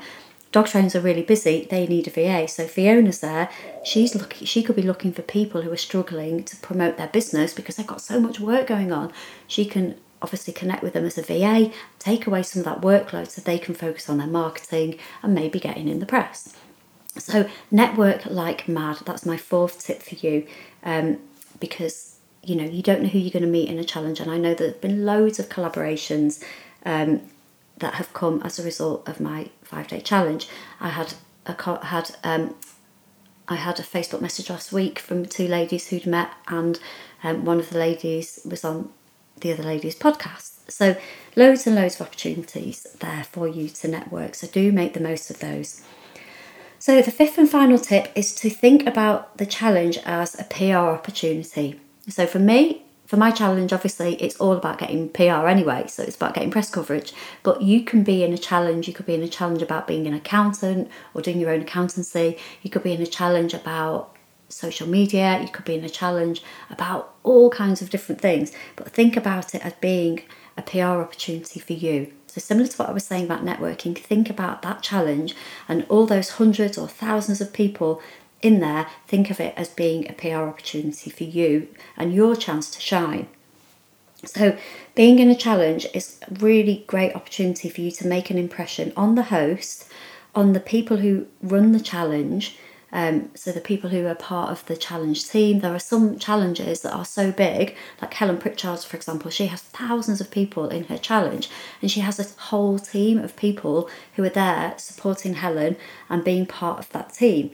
Dog 0.54 0.68
trainers 0.68 0.96
are 0.96 1.02
really 1.02 1.24
busy, 1.24 1.68
they 1.70 1.86
need 1.88 2.08
a 2.08 2.10
VA. 2.10 2.48
So 2.48 2.68
Fiona's 2.68 3.20
there, 3.20 3.50
she's 3.84 4.16
looking 4.16 4.48
she 4.48 4.64
could 4.64 4.78
be 4.78 4.82
looking 4.82 5.12
for 5.12 5.22
people 5.22 5.62
who 5.62 5.72
are 5.72 5.78
struggling 5.78 6.44
to 6.46 6.56
promote 6.58 6.96
their 6.96 7.10
business 7.10 7.54
because 7.54 7.76
they've 7.76 7.86
got 7.86 8.02
so 8.02 8.20
much 8.20 8.40
work 8.40 8.68
going 8.68 8.94
on. 8.94 9.12
She 9.46 9.66
can 9.66 9.96
obviously 10.22 10.54
connect 10.54 10.84
with 10.84 10.94
them 10.94 11.06
as 11.06 11.18
a 11.18 11.22
VA, 11.22 11.72
take 12.00 12.28
away 12.28 12.44
some 12.44 12.60
of 12.62 12.66
that 12.66 12.82
workload 12.82 13.30
so 13.30 13.42
they 13.42 13.60
can 13.60 13.76
focus 13.76 14.10
on 14.10 14.18
their 14.18 14.28
marketing 14.28 14.98
and 15.22 15.34
maybe 15.34 15.60
getting 15.60 15.88
in 15.88 16.00
the 16.00 16.06
press. 16.06 16.56
So, 17.18 17.50
network 17.72 18.26
like 18.26 18.68
mad. 18.68 19.00
That's 19.06 19.26
my 19.26 19.38
fourth 19.38 19.84
tip 19.84 20.02
for 20.02 20.16
you 20.16 20.46
um, 20.84 21.20
because 21.60 22.18
you 22.44 22.56
know 22.56 22.64
you 22.64 22.84
don't 22.84 23.02
know 23.02 23.10
who 23.10 23.20
you're 23.20 23.32
going 23.32 23.44
to 23.44 23.50
meet 23.50 23.70
in 23.70 23.80
a 23.80 23.84
challenge, 23.84 24.20
and 24.20 24.30
I 24.30 24.38
know 24.38 24.54
there 24.54 24.68
have 24.68 24.82
been 24.82 25.06
loads 25.06 25.40
of 25.40 25.50
collaborations 25.50 26.44
um, 26.86 27.22
that 27.78 27.96
have 27.96 28.14
come 28.14 28.42
as 28.44 28.60
a 28.60 28.64
result 28.64 29.08
of 29.08 29.20
my 29.20 29.50
five 29.64 29.88
day 29.88 30.00
challenge. 30.00 30.48
I 30.80 30.90
had 30.90 31.16
a 31.46 31.86
had 31.86 32.16
um, 32.24 32.56
I 33.48 33.56
had 33.56 33.80
a 33.80 33.84
Facebook 33.84 34.22
message 34.22 34.50
last 34.50 34.72
week 34.72 35.00
from 35.00 35.26
two 35.26 35.48
ladies 35.48 35.88
who'd 35.88 36.06
met, 36.06 36.32
and 36.48 36.80
um, 37.24 37.46
one 37.46 37.60
of 37.60 37.70
the 37.70 37.80
ladies 37.80 38.40
was 38.46 38.64
on 38.64 38.90
the 39.42 39.54
other 39.54 39.64
ladies' 39.64 39.96
podcast. 39.96 40.52
So, 40.70 40.98
loads 41.36 41.66
and 41.66 41.76
loads 41.76 41.96
of 41.96 42.08
opportunities 42.08 42.86
there 43.00 43.24
for 43.24 43.48
you 43.48 43.70
to 43.70 43.88
network. 43.88 44.36
So, 44.36 44.48
do 44.48 44.72
make 44.72 44.94
the 44.94 45.00
most 45.00 45.30
of 45.30 45.40
those. 45.40 45.82
So, 46.80 47.02
the 47.02 47.12
fifth 47.12 47.38
and 47.38 47.50
final 47.50 47.80
tip 47.80 48.12
is 48.16 48.36
to 48.36 48.50
think 48.50 48.86
about 48.86 49.38
the 49.38 49.46
challenge 49.46 49.98
as 50.06 50.40
a 50.40 50.44
PR 50.44 50.90
opportunity. 50.90 51.80
So, 52.10 52.26
for 52.26 52.40
me, 52.40 52.84
for 53.06 53.16
my 53.16 53.32
challenge, 53.32 53.72
obviously, 53.72 54.16
it's 54.16 54.36
all 54.38 54.54
about 54.54 54.80
getting 54.80 55.10
PR 55.10 55.48
anyway. 55.48 55.86
So, 55.88 56.04
it's 56.04 56.18
about 56.18 56.34
getting 56.34 56.52
press 56.52 56.70
coverage. 56.70 57.14
But 57.44 57.62
you 57.62 57.84
can 57.84 58.04
be 58.04 58.24
in 58.24 58.34
a 58.34 58.38
challenge, 58.38 58.88
you 58.88 58.94
could 58.94 59.06
be 59.06 59.16
in 59.16 59.24
a 59.24 59.30
challenge 59.30 59.62
about 59.62 59.88
being 59.88 60.06
an 60.06 60.14
accountant 60.14 60.90
or 61.14 61.22
doing 61.22 61.40
your 61.40 61.52
own 61.52 61.62
accountancy. 61.62 62.38
You 62.62 62.70
could 62.70 62.84
be 62.84 62.94
in 62.94 63.02
a 63.02 63.08
challenge 63.08 63.54
about 63.54 64.17
social 64.50 64.88
media, 64.88 65.42
you 65.42 65.50
could 65.50 65.66
be 65.66 65.76
in 65.76 65.84
a 65.84 65.90
challenge 65.90 66.44
about 66.70 67.14
all 67.24 67.50
kinds 67.50 67.82
of 67.82 67.90
different 67.90 68.22
things, 68.22 68.52
but 68.76 68.90
think 68.90 69.18
about 69.18 69.54
it 69.54 69.66
as 69.66 69.74
being 69.74 70.22
a 70.58 70.62
PR 70.62 71.02
opportunity 71.02 71.60
for 71.60 71.74
you. 71.74 72.12
So, 72.28 72.42
similar 72.42 72.68
to 72.68 72.78
what 72.78 72.90
I 72.90 72.94
was 72.94 73.06
saying 73.06 73.26
about 73.26 73.46
networking, 73.46 73.98
think 73.98 74.30
about 74.30 74.62
that 74.62 74.82
challenge 74.82 75.36
and 75.68 75.86
all 75.90 76.06
those 76.06 76.32
hundreds 76.32 76.78
or 76.78 76.88
thousands 76.88 77.42
of 77.42 77.54
people 77.54 78.02
in 78.42 78.60
there, 78.60 78.88
think 79.08 79.30
of 79.30 79.40
it 79.40 79.54
as 79.58 79.70
being 79.70 80.08
a 80.08 80.14
PR 80.14 80.48
opportunity 80.48 81.10
for 81.10 81.24
you 81.24 81.68
and 81.96 82.14
your 82.14 82.36
chance 82.36 82.70
to 82.72 82.80
shine. 82.80 83.28
So, 84.26 84.58
being 84.96 85.20
in 85.20 85.30
a 85.30 85.36
challenge 85.36 85.88
is 85.94 86.20
a 86.30 86.34
really 86.36 86.84
great 86.88 87.16
opportunity 87.16 87.70
for 87.70 87.82
you 87.82 87.92
to 87.92 88.08
make 88.08 88.30
an 88.30 88.38
impression 88.38 88.92
on 88.98 89.16
the 89.16 89.24
host, 89.24 89.88
on 90.34 90.54
the 90.54 90.60
people 90.60 90.98
who 90.98 91.28
run 91.42 91.72
the 91.72 91.80
challenge, 91.80 92.58
um, 92.92 93.32
so 93.36 93.52
the 93.52 93.60
people 93.60 93.90
who 93.90 94.06
are 94.08 94.16
part 94.16 94.50
of 94.50 94.66
the 94.66 94.78
challenge 94.78 95.30
team, 95.30 95.60
there 95.60 95.76
are 95.76 95.80
some 95.80 96.18
challenges 96.18 96.82
that 96.82 96.94
are 96.94 97.06
so 97.06 97.32
big, 97.32 97.76
like 98.02 98.14
Helen 98.14 98.38
Pritchard, 98.38 98.80
for 98.80 98.96
example, 98.96 99.30
she 99.30 99.48
has 99.48 99.62
thousands 99.62 100.22
of 100.22 100.32
people 100.32 100.70
in 100.70 100.86
her 100.86 100.98
challenge, 100.98 101.50
and 101.82 101.92
she 101.92 102.00
has 102.00 102.20
a 102.20 102.42
whole 102.44 102.80
team 102.80 103.18
of 103.18 103.36
people 103.36 103.90
who 104.16 104.24
are 104.24 104.30
there 104.30 104.74
supporting 104.78 105.36
Helen 105.36 105.76
and 106.10 106.24
being 106.24 106.46
part 106.46 106.80
of 106.80 106.90
that 106.92 107.14
team. 107.14 107.52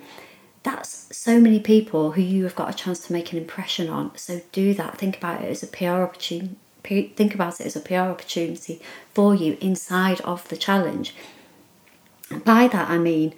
That's 0.61 1.15
so 1.15 1.39
many 1.39 1.59
people 1.59 2.11
who 2.11 2.21
you 2.21 2.43
have 2.43 2.55
got 2.55 2.69
a 2.69 2.77
chance 2.77 2.99
to 3.07 3.13
make 3.13 3.31
an 3.31 3.39
impression 3.39 3.89
on. 3.89 4.15
So 4.15 4.41
do 4.51 4.73
that. 4.75 4.97
Think 4.97 5.17
about 5.17 5.41
it 5.41 5.49
as 5.49 5.63
a 5.63 5.67
PR 5.67 6.03
opportunity. 6.03 6.55
Think 6.83 7.33
about 7.33 7.59
it 7.59 7.65
as 7.65 7.75
a 7.75 7.81
PR 7.81 7.95
opportunity 7.95 8.81
for 9.13 9.35
you 9.35 9.57
inside 9.59 10.21
of 10.21 10.47
the 10.47 10.55
challenge. 10.55 11.15
By 12.45 12.67
that 12.67 12.89
I 12.89 12.97
mean 12.97 13.33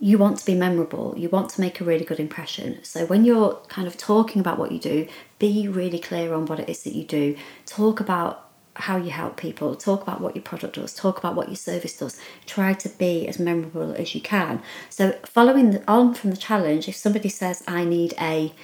you 0.00 0.16
want 0.16 0.38
to 0.38 0.46
be 0.46 0.54
memorable, 0.54 1.14
you 1.16 1.28
want 1.28 1.50
to 1.50 1.60
make 1.60 1.78
a 1.80 1.84
really 1.84 2.04
good 2.04 2.18
impression. 2.18 2.82
So 2.82 3.04
when 3.04 3.26
you're 3.26 3.56
kind 3.68 3.86
of 3.86 3.98
talking 3.98 4.40
about 4.40 4.58
what 4.58 4.72
you 4.72 4.78
do, 4.78 5.06
be 5.38 5.68
really 5.68 5.98
clear 5.98 6.32
on 6.32 6.46
what 6.46 6.58
it 6.58 6.70
is 6.70 6.82
that 6.84 6.94
you 6.94 7.04
do. 7.04 7.36
Talk 7.66 8.00
about 8.00 8.48
how 8.74 8.96
you 8.96 9.10
help 9.10 9.36
people, 9.36 9.76
talk 9.76 10.02
about 10.02 10.22
what 10.22 10.34
your 10.34 10.42
product 10.42 10.76
does, 10.76 10.94
talk 10.94 11.18
about 11.18 11.34
what 11.34 11.48
your 11.48 11.56
service 11.56 11.98
does. 11.98 12.18
Try 12.46 12.72
to 12.72 12.88
be 12.88 13.28
as 13.28 13.38
memorable 13.38 13.92
as 13.92 14.14
you 14.14 14.22
can. 14.22 14.62
So 14.88 15.12
following 15.24 15.84
on 15.86 16.14
from 16.14 16.30
the 16.30 16.36
challenge, 16.36 16.88
if 16.88 16.96
somebody 16.96 17.28
says 17.28 17.62
I 17.68 17.84
need 17.84 18.14
a 18.18 18.54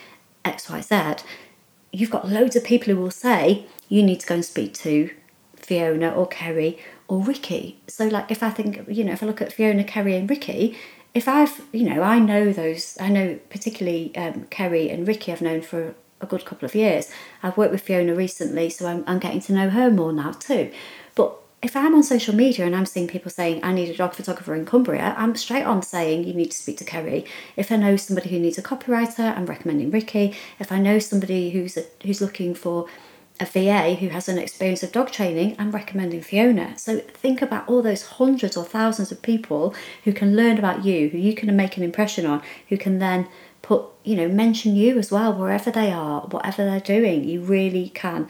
XYZ, 0.45 1.23
you've 1.93 2.11
got 2.11 2.29
loads 2.29 2.57
of 2.57 2.65
people 2.65 2.95
who 2.95 3.01
will 3.01 3.11
say 3.11 3.67
you 3.89 4.03
need 4.03 4.21
to 4.21 4.27
go 4.27 4.37
and 4.37 4.45
speak 4.45 4.73
to 4.75 5.11
Fiona 5.57 6.11
or 6.11 6.27
Kerry 6.27 6.79
or 7.09 7.21
Ricky. 7.21 7.79
So 7.89 8.07
like 8.09 8.31
if 8.31 8.43
I 8.43 8.51
think, 8.51 8.85
you 8.89 9.05
know, 9.05 9.13
if 9.13 9.23
I 9.23 9.27
look 9.27 9.43
at 9.43 9.53
Fiona, 9.53 9.85
Kerry 9.85 10.17
and 10.17 10.31
Ricky, 10.31 10.79
if 11.17 11.27
I've, 11.27 11.63
you 11.73 11.89
know, 11.89 12.03
I 12.03 12.19
know 12.19 12.53
those, 12.53 12.99
I 13.01 13.09
know 13.09 13.39
particularly 13.49 14.15
um, 14.17 14.45
Kerry 14.51 14.91
and 14.91 15.09
Ricky 15.09 15.33
I've 15.33 15.41
known 15.41 15.63
for 15.63 15.95
a 16.21 16.27
good 16.27 16.45
couple 16.45 16.67
of 16.67 16.75
years. 16.75 17.11
I've 17.43 17.57
worked 17.57 17.73
with 17.73 17.81
Fiona 17.81 18.15
recently, 18.15 18.69
so 18.69 18.87
I'm, 18.87 19.03
I'm 19.07 19.19
getting 19.19 19.41
to 19.41 19.55
know 19.55 19.71
her 19.71 19.91
more 19.91 20.13
now 20.13 20.33
too. 20.33 20.71
But 21.15 21.35
if 21.63 21.75
I'm 21.75 21.95
on 21.95 22.03
social 22.03 22.35
media 22.35 22.67
and 22.67 22.77
I'm 22.77 22.85
seeing 22.85 23.09
people 23.09 23.31
saying 23.31 23.65
I 23.65 23.73
need 23.73 23.89
a 23.89 23.97
dog 23.97 24.13
photographer 24.13 24.55
in 24.55 24.67
Cumbria, 24.67 25.15
I'm 25.17 25.35
straight 25.37 25.65
on 25.65 25.81
saying 25.81 26.25
you 26.25 26.35
need 26.35 26.51
to 26.51 26.59
speak 26.59 26.77
to 26.79 26.85
Kerry. 26.85 27.25
If 27.57 27.73
I 27.73 27.77
know 27.77 27.97
somebody 27.97 28.29
who 28.29 28.39
needs 28.39 28.59
a 28.59 28.63
copywriter, 28.63 29.35
I'm 29.35 29.47
recommending 29.47 29.91
Ricky. 29.91 30.37
If 30.59 30.71
I 30.71 30.79
know 30.79 30.99
somebody 30.99 31.49
who's 31.49 31.79
a, 31.79 31.85
who's 32.05 32.21
looking 32.21 32.55
for 32.55 32.89
a 33.39 33.45
VA 33.45 33.95
who 33.95 34.09
has 34.09 34.29
an 34.29 34.39
experience 34.39 34.83
of 34.83 34.93
dog 34.93 35.11
training, 35.11 35.57
I'm 35.59 35.71
recommending 35.71 36.23
Fiona. 36.23 36.77
So 36.79 36.99
think 36.99 37.43
about 37.43 37.69
all 37.69 37.83
those 37.83 38.03
hundreds 38.03 38.57
or 38.57 38.65
thousands 38.65 39.13
of 39.13 39.21
people 39.21 39.75
who 40.05 40.13
can 40.13 40.35
learn 40.35 40.59
about 40.59 40.85
you, 40.85 41.09
who 41.11 41.19
you 41.19 41.35
can 41.35 41.55
make 41.55 41.77
an 41.77 41.83
impression 41.83 42.25
on, 42.25 42.43
who 42.69 42.79
can 42.79 42.99
then 42.99 43.29
put, 43.61 43.85
you 44.05 44.17
know, 44.17 44.29
mention 44.29 44.75
you 44.75 44.99
as 44.99 45.11
well 45.11 45.33
wherever 45.35 45.71
they 45.71 45.93
are, 45.93 46.23
whatever 46.23 46.65
they're 46.65 46.81
doing. 46.81 47.25
You 47.25 47.43
really 47.43 47.91
can 47.91 48.29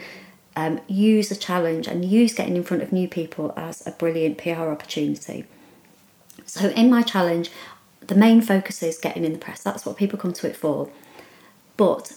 um, 0.57 0.81
use 0.89 1.29
the 1.29 1.37
challenge 1.37 1.87
and 1.87 2.05
use 2.05 2.35
getting 2.35 2.57
in 2.57 2.65
front 2.65 2.83
of 2.83 2.93
new 2.93 3.07
people 3.07 3.53
as 3.57 3.87
a 3.87 3.93
brilliant 3.93 4.39
PR 4.39 4.71
opportunity. 4.71 5.45
So 6.47 6.69
in 6.71 6.91
my 6.91 7.03
challenge, 7.03 7.51
the 8.01 8.15
main 8.15 8.41
focus 8.41 8.83
is 8.83 8.99
getting 8.99 9.25
in 9.25 9.33
the 9.33 9.39
press. 9.39 9.63
That's 9.63 9.87
what 9.87 9.97
people 9.97 10.19
come 10.19 10.33
to 10.33 10.49
it 10.49 10.57
for. 10.57 10.91
But 11.77 12.15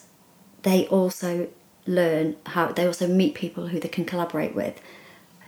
they 0.63 0.87
also 0.87 1.49
learn 1.89 2.35
how 2.45 2.71
they 2.71 2.85
also 2.85 3.07
meet 3.07 3.33
people 3.33 3.67
who 3.67 3.79
they 3.79 3.89
can 3.89 4.05
collaborate 4.05 4.55
with. 4.55 4.79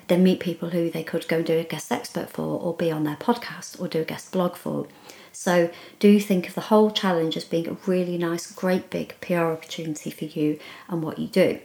They 0.08 0.18
meet 0.18 0.40
people 0.40 0.72
who 0.72 0.90
they 0.90 1.04
could 1.04 1.28
go 1.28 1.38
and 1.38 1.46
do 1.46 1.58
a 1.58 1.64
guest 1.64 1.92
expert 1.92 2.30
for, 2.30 2.60
or 2.60 2.74
be 2.74 2.92
on 2.92 3.04
their 3.04 3.16
podcast, 3.16 3.80
or 3.80 3.88
do 3.88 4.02
a 4.02 4.06
guest 4.06 4.32
blog 4.32 4.56
for. 4.56 4.88
So, 5.32 5.70
do 6.00 6.20
think 6.20 6.50
of 6.50 6.56
the 6.56 6.62
whole 6.62 6.92
challenge 6.92 7.38
as 7.38 7.46
being 7.46 7.70
a 7.70 7.78
really 7.86 8.18
nice, 8.18 8.52
great 8.52 8.90
big 8.90 9.16
PR 9.22 9.36
opportunity 9.36 10.10
for 10.10 10.26
you 10.26 10.60
and 10.90 11.02
what 11.02 11.20
you 11.20 11.28
do. 11.28 11.60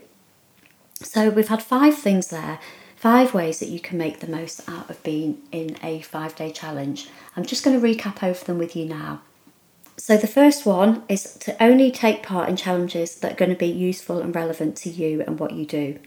So, 1.01 1.29
we've 1.29 1.49
had 1.49 1.61
five 1.61 1.97
things 1.97 2.27
there, 2.27 2.59
five 2.95 3.33
ways 3.33 3.59
that 3.59 3.69
you 3.69 3.81
can 3.81 3.97
make 3.97 4.19
the 4.19 4.27
most 4.27 4.69
out 4.69 4.89
of 4.89 5.03
being 5.03 5.41
in 5.51 5.75
a 5.83 6.01
five 6.01 6.35
day 6.35 6.51
challenge. 6.51 7.09
I'm 7.35 7.45
just 7.45 7.65
going 7.65 7.79
to 7.79 7.85
recap 7.85 8.23
over 8.23 8.45
them 8.45 8.59
with 8.59 8.75
you 8.75 8.85
now. 8.85 9.21
So, 9.99 10.15
the 10.15 10.27
first 10.27 10.63
one 10.65 11.03
is 11.09 11.33
to 11.39 11.61
only 11.61 11.91
take 11.91 12.21
part 12.21 12.49
in 12.49 12.55
challenges 12.55 13.15
that 13.15 13.33
are 13.33 13.35
going 13.35 13.49
to 13.49 13.57
be 13.57 13.65
useful 13.65 14.19
and 14.19 14.33
relevant 14.33 14.77
to 14.77 14.89
you 14.89 15.21
and 15.21 15.39
what 15.39 15.53
you 15.53 15.65
do. 15.65 15.97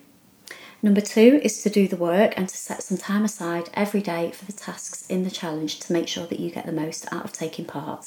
Number 0.81 1.01
two 1.01 1.41
is 1.43 1.63
to 1.63 1.71
do 1.71 1.89
the 1.89 1.97
work 1.97 2.33
and 2.37 2.49
to 2.49 2.57
set 2.57 2.85
some 2.85 2.97
time 2.97 3.25
aside 3.25 3.69
every 3.75 4.01
day 4.01 4.31
for 4.31 4.47
the 4.47 4.53
tasks 4.53 5.07
in 5.09 5.25
the 5.25 5.31
challenge 5.31 5.81
to 5.81 5.93
make 5.93 6.09
sure 6.09 6.27
that 6.27 6.41
you 6.41 6.51
get 6.51 6.67
the 6.67 6.73
most 6.73 7.13
out 7.13 7.25
of 7.25 7.33
taking 7.33 7.65
part. 7.65 8.07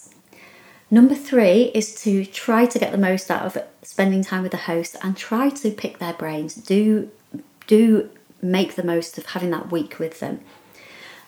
Number 0.90 1.16
three 1.16 1.64
is 1.76 1.94
to 2.04 2.26
try 2.26 2.66
to 2.66 2.80
get 2.80 2.92
the 2.92 2.98
most 2.98 3.30
out 3.30 3.46
of 3.46 3.64
spending 3.82 4.24
time 4.24 4.42
with 4.42 4.52
the 4.52 4.58
host 4.58 4.96
and 5.04 5.18
try 5.18 5.50
to 5.50 5.70
pick 5.72 6.00
their 6.00 6.14
brains. 6.14 6.56
Do 6.56 7.12
do 7.68 8.10
make 8.42 8.76
the 8.76 8.84
most 8.84 9.18
of 9.18 9.28
having 9.28 9.52
that 9.52 9.72
week 9.72 10.00
with 10.00 10.20
them. 10.20 10.40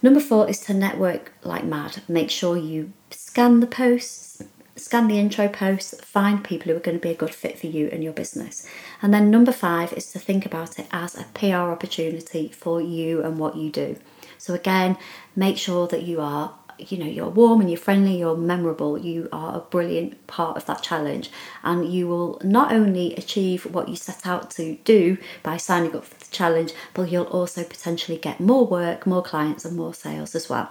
Number 0.02 0.20
four 0.20 0.50
is 0.50 0.60
to 0.62 0.74
network 0.74 1.34
like 1.44 1.64
mad. 1.64 2.04
Make 2.08 2.30
sure 2.30 2.58
you 2.58 2.94
scan 3.36 3.60
the 3.60 3.68
posts, 3.68 4.42
scan 4.78 5.10
the 5.10 5.20
intro 5.20 5.50
posts, 5.50 5.94
find 6.00 6.42
people 6.42 6.72
who 6.72 6.78
are 6.78 6.80
going 6.80 6.96
to 6.96 7.02
be 7.02 7.10
a 7.10 7.14
good 7.14 7.36
fit 7.36 7.60
for 7.60 7.68
you 7.68 7.90
and 7.92 8.02
your 8.02 8.14
business. 8.14 8.66
And 9.02 9.14
then 9.14 9.30
number 9.30 9.52
five 9.52 9.92
is 9.92 10.10
to 10.14 10.20
think 10.20 10.46
about 10.46 10.80
it 10.80 10.88
as 10.90 11.16
a 11.16 11.26
PR 11.34 11.70
opportunity 11.70 12.48
for 12.48 12.80
you 12.82 13.22
and 13.22 13.38
what 13.38 13.58
you 13.58 13.70
do. 13.70 13.98
So 14.38 14.54
again, 14.54 14.96
make 15.36 15.58
sure 15.58 15.86
that 15.86 16.04
you 16.04 16.22
are 16.22 16.54
you 16.78 16.98
know 16.98 17.06
you're 17.06 17.30
warm 17.30 17.62
and 17.62 17.70
you're 17.70 17.80
friendly 17.80 18.18
you're 18.20 18.36
memorable 18.36 18.98
you 18.98 19.30
are 19.32 19.56
a 19.56 19.62
brilliant 19.62 20.28
part 20.28 20.58
of 20.58 20.66
that 20.66 20.84
challenge 20.84 21.32
and 21.64 21.88
you 21.88 22.06
will 22.06 22.38
not 22.44 22.74
only 22.74 23.16
achieve 23.16 23.66
what 23.66 23.88
you 23.88 23.96
set 23.96 24.28
out 24.28 24.52
to 24.52 24.76
do 24.84 25.18
by 25.42 25.56
signing 25.56 25.96
up 25.96 26.04
for 26.04 26.20
the 26.20 26.32
challenge 26.32 26.74
but 26.94 27.10
you'll 27.10 27.24
also 27.28 27.64
potentially 27.64 28.18
get 28.18 28.42
more 28.42 28.68
work 28.68 29.08
more 29.08 29.24
clients 29.24 29.64
and 29.64 29.78
more 29.78 29.94
sales 29.94 30.36
as 30.36 30.50
well 30.50 30.70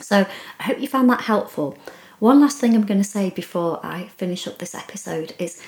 so 0.00 0.26
i 0.58 0.62
hope 0.62 0.80
you 0.80 0.88
found 0.88 1.08
that 1.08 1.22
helpful 1.22 1.76
one 2.18 2.40
last 2.40 2.58
thing 2.58 2.74
i'm 2.74 2.86
going 2.86 3.00
to 3.00 3.08
say 3.08 3.30
before 3.30 3.84
i 3.84 4.08
finish 4.16 4.46
up 4.46 4.58
this 4.58 4.74
episode 4.74 5.34
is 5.38 5.62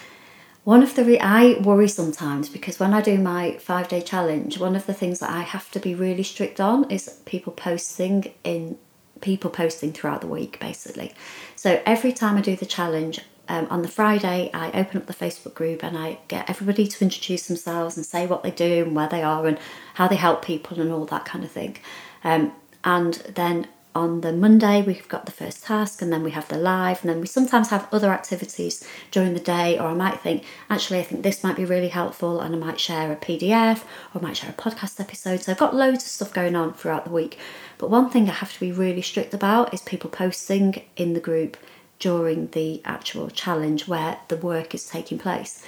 one 0.64 0.82
of 0.82 0.94
the 0.94 1.04
re- 1.04 1.20
I 1.20 1.60
worry 1.60 1.88
sometimes 1.88 2.48
because 2.48 2.80
when 2.80 2.94
I 2.94 3.02
do 3.02 3.18
my 3.18 3.58
five 3.58 3.88
day 3.88 4.00
challenge, 4.00 4.58
one 4.58 4.74
of 4.74 4.86
the 4.86 4.94
things 4.94 5.20
that 5.20 5.28
I 5.28 5.42
have 5.42 5.70
to 5.72 5.78
be 5.78 5.94
really 5.94 6.22
strict 6.22 6.58
on 6.58 6.90
is 6.90 7.20
people 7.26 7.52
posting 7.52 8.32
in 8.44 8.78
people 9.20 9.50
posting 9.50 9.92
throughout 9.92 10.22
the 10.22 10.26
week, 10.26 10.58
basically. 10.60 11.12
So 11.54 11.82
every 11.84 12.12
time 12.12 12.36
I 12.36 12.40
do 12.40 12.56
the 12.56 12.66
challenge, 12.66 13.20
um, 13.46 13.66
on 13.68 13.82
the 13.82 13.88
Friday, 13.88 14.50
I 14.54 14.70
open 14.72 14.96
up 14.96 15.06
the 15.06 15.12
Facebook 15.12 15.52
group 15.52 15.84
and 15.84 15.98
I 15.98 16.18
get 16.28 16.48
everybody 16.48 16.86
to 16.86 17.04
introduce 17.04 17.46
themselves 17.46 17.96
and 17.98 18.06
say 18.06 18.26
what 18.26 18.42
they 18.42 18.50
do 18.50 18.84
and 18.84 18.96
where 18.96 19.08
they 19.08 19.22
are 19.22 19.46
and 19.46 19.58
how 19.94 20.08
they 20.08 20.16
help 20.16 20.42
people 20.42 20.80
and 20.80 20.90
all 20.90 21.04
that 21.06 21.26
kind 21.26 21.44
of 21.44 21.50
thing. 21.50 21.76
Um, 22.22 22.52
and 22.84 23.14
then 23.34 23.68
on 23.94 24.22
the 24.22 24.32
Monday, 24.32 24.82
we've 24.82 25.08
got 25.08 25.26
the 25.26 25.32
first 25.32 25.62
task, 25.64 26.02
and 26.02 26.12
then 26.12 26.22
we 26.22 26.32
have 26.32 26.48
the 26.48 26.56
live, 26.56 27.00
and 27.02 27.10
then 27.10 27.20
we 27.20 27.26
sometimes 27.26 27.70
have 27.70 27.88
other 27.92 28.10
activities 28.10 28.86
during 29.10 29.34
the 29.34 29.40
day. 29.40 29.78
Or 29.78 29.86
I 29.86 29.94
might 29.94 30.20
think, 30.20 30.44
actually, 30.68 30.98
I 30.98 31.02
think 31.04 31.22
this 31.22 31.44
might 31.44 31.56
be 31.56 31.64
really 31.64 31.88
helpful, 31.88 32.40
and 32.40 32.54
I 32.54 32.58
might 32.58 32.80
share 32.80 33.12
a 33.12 33.16
PDF 33.16 33.84
or 34.12 34.20
I 34.20 34.22
might 34.22 34.36
share 34.36 34.50
a 34.50 34.54
podcast 34.54 35.00
episode. 35.00 35.42
So 35.42 35.52
I've 35.52 35.58
got 35.58 35.74
loads 35.74 36.04
of 36.04 36.10
stuff 36.10 36.32
going 36.32 36.56
on 36.56 36.74
throughout 36.74 37.04
the 37.04 37.12
week. 37.12 37.38
But 37.78 37.90
one 37.90 38.10
thing 38.10 38.28
I 38.28 38.32
have 38.32 38.52
to 38.52 38.60
be 38.60 38.72
really 38.72 39.02
strict 39.02 39.34
about 39.34 39.72
is 39.72 39.82
people 39.82 40.10
posting 40.10 40.82
in 40.96 41.14
the 41.14 41.20
group 41.20 41.56
during 41.98 42.48
the 42.48 42.82
actual 42.84 43.30
challenge 43.30 43.86
where 43.86 44.18
the 44.28 44.36
work 44.36 44.74
is 44.74 44.86
taking 44.88 45.18
place. 45.18 45.64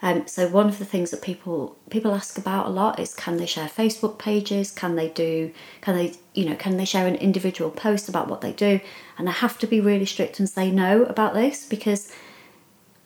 Um, 0.00 0.26
so 0.26 0.48
one 0.48 0.68
of 0.68 0.78
the 0.78 0.84
things 0.84 1.10
that 1.10 1.22
people 1.22 1.76
people 1.90 2.14
ask 2.14 2.38
about 2.38 2.66
a 2.66 2.70
lot 2.70 3.00
is 3.00 3.14
can 3.14 3.36
they 3.36 3.46
share 3.46 3.66
Facebook 3.66 4.18
pages? 4.18 4.70
Can 4.70 4.94
they 4.96 5.08
do? 5.08 5.52
Can 5.80 5.96
they 5.96 6.14
you 6.34 6.48
know? 6.48 6.56
Can 6.56 6.76
they 6.76 6.84
share 6.84 7.06
an 7.06 7.16
individual 7.16 7.70
post 7.70 8.08
about 8.08 8.28
what 8.28 8.40
they 8.40 8.52
do? 8.52 8.80
And 9.18 9.28
I 9.28 9.32
have 9.32 9.58
to 9.58 9.66
be 9.66 9.80
really 9.80 10.06
strict 10.06 10.38
and 10.38 10.48
say 10.48 10.70
no 10.70 11.02
about 11.04 11.34
this 11.34 11.66
because 11.66 12.12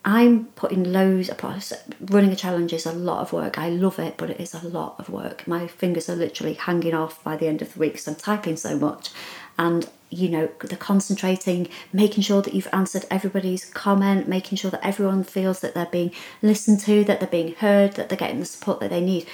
I'm 0.05 0.46
putting 0.46 0.92
loads 0.92 1.28
of 1.28 1.72
running 2.00 2.33
a 2.33 2.37
challenge 2.37 2.72
is 2.72 2.87
a 2.87 2.92
lot 2.92 3.20
of 3.20 3.33
work. 3.33 3.57
I 3.57 3.68
love 3.68 3.98
it, 4.00 4.16
but 4.16 4.31
it 4.31 4.40
is 4.40 4.52
a 4.52 4.66
lot 4.66 4.96
of 4.98 5.09
work. 5.09 5.46
My 5.46 5.68
fingers 5.68 6.11
are 6.11 6.16
literally 6.16 6.55
hanging 6.55 6.92
off 6.92 7.22
by 7.22 7.37
the 7.37 7.46
end 7.46 7.62
of 7.62 7.72
the 7.72 7.78
week 7.78 7.92
because 7.92 8.09
I'm 8.09 8.16
typing 8.16 8.57
so 8.57 8.76
much, 8.76 9.11
and 9.59 9.88
you 10.12 10.29
know 10.29 10.48
the 10.61 10.77
concentrating 10.77 11.68
making 11.92 12.22
sure 12.22 12.42
that 12.42 12.55
you've 12.55 12.68
answered 12.72 13.05
everybody's 13.11 13.64
comment 13.64 14.29
making 14.29 14.57
sure 14.57 14.70
that 14.70 14.85
everyone 14.85 15.25
feels 15.25 15.61
that 15.61 15.75
they're 15.75 15.87
being 15.87 16.12
listened 16.42 16.81
to 16.81 17.03
that 17.05 17.20
they're 17.20 17.29
being 17.29 17.55
heard 17.55 17.94
that 17.94 18.09
they're 18.09 18.18
getting 18.18 18.40
the 18.40 18.46
support 18.46 18.81
that 18.81 18.90
they 18.90 19.01
need. 19.01 19.27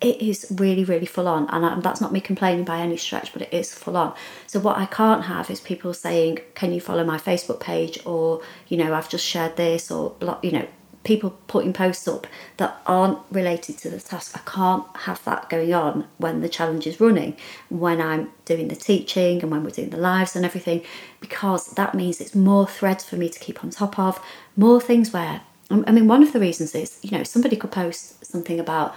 It 0.00 0.20
is 0.20 0.46
really 0.50 0.84
really 0.84 1.06
full 1.06 1.28
on 1.28 1.48
and 1.48 1.64
um, 1.64 1.80
that's 1.80 2.00
not 2.00 2.12
me 2.12 2.20
complaining 2.20 2.64
by 2.64 2.80
any 2.80 2.96
stretch 2.96 3.32
but 3.32 3.42
it 3.42 3.52
is 3.52 3.72
full 3.72 3.96
on. 3.96 4.14
So 4.46 4.60
what 4.60 4.76
i 4.76 4.86
can't 4.86 5.24
have 5.24 5.50
is 5.50 5.60
people 5.60 5.94
saying 5.94 6.40
can 6.54 6.72
you 6.72 6.80
follow 6.80 7.04
my 7.04 7.18
facebook 7.18 7.60
page? 7.60 7.98
or 8.04 8.42
you 8.68 8.76
know 8.76 8.92
i've 8.92 9.08
just 9.08 9.24
shared 9.24 9.56
this 9.56 9.90
or 9.90 10.16
you 10.42 10.52
know 10.52 10.66
people 11.04 11.38
putting 11.46 11.72
posts 11.72 12.08
up 12.08 12.26
that 12.56 12.80
aren't 12.86 13.18
related 13.30 13.78
to 13.78 13.90
the 13.90 14.00
task. 14.00 14.36
I 14.36 14.50
can't 14.50 14.84
have 14.96 15.22
that 15.24 15.48
going 15.50 15.72
on 15.72 16.06
when 16.18 16.40
the 16.40 16.48
challenge 16.48 16.86
is 16.86 17.00
running, 17.00 17.36
when 17.68 18.00
I'm 18.00 18.32
doing 18.46 18.68
the 18.68 18.76
teaching 18.76 19.42
and 19.42 19.50
when 19.50 19.62
we're 19.62 19.70
doing 19.70 19.90
the 19.90 19.98
lives 19.98 20.34
and 20.34 20.44
everything, 20.44 20.82
because 21.20 21.68
that 21.72 21.94
means 21.94 22.20
it's 22.20 22.34
more 22.34 22.66
threads 22.66 23.04
for 23.04 23.16
me 23.16 23.28
to 23.28 23.38
keep 23.38 23.62
on 23.62 23.70
top 23.70 23.98
of, 23.98 24.20
more 24.56 24.80
things 24.80 25.12
where, 25.12 25.42
um, 25.70 25.84
I 25.86 25.92
mean, 25.92 26.08
one 26.08 26.22
of 26.22 26.32
the 26.32 26.40
reasons 26.40 26.74
is, 26.74 26.98
you 27.02 27.16
know, 27.16 27.22
somebody 27.22 27.56
could 27.56 27.70
post 27.70 28.24
something 28.24 28.58
about, 28.58 28.94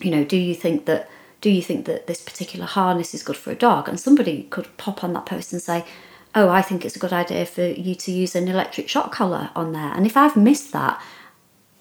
you 0.00 0.10
know, 0.10 0.24
do 0.24 0.36
you 0.36 0.54
think 0.54 0.86
that 0.86 1.08
do 1.40 1.50
you 1.50 1.62
think 1.62 1.86
that 1.86 2.06
this 2.06 2.20
particular 2.20 2.66
harness 2.66 3.14
is 3.14 3.22
good 3.22 3.36
for 3.36 3.50
a 3.50 3.54
dog? 3.54 3.88
And 3.88 3.98
somebody 3.98 4.42
could 4.50 4.68
pop 4.76 5.02
on 5.02 5.14
that 5.14 5.24
post 5.24 5.54
and 5.54 5.62
say, 5.62 5.86
oh, 6.34 6.48
I 6.48 6.62
think 6.62 6.84
it's 6.84 6.96
a 6.96 7.00
good 7.00 7.12
idea 7.12 7.46
for 7.46 7.62
you 7.62 7.94
to 7.94 8.12
use 8.12 8.34
an 8.34 8.48
electric 8.48 8.88
shock 8.88 9.12
collar 9.12 9.50
on 9.54 9.72
there. 9.72 9.92
And 9.94 10.06
if 10.06 10.16
I've 10.16 10.36
missed 10.36 10.72
that, 10.72 11.02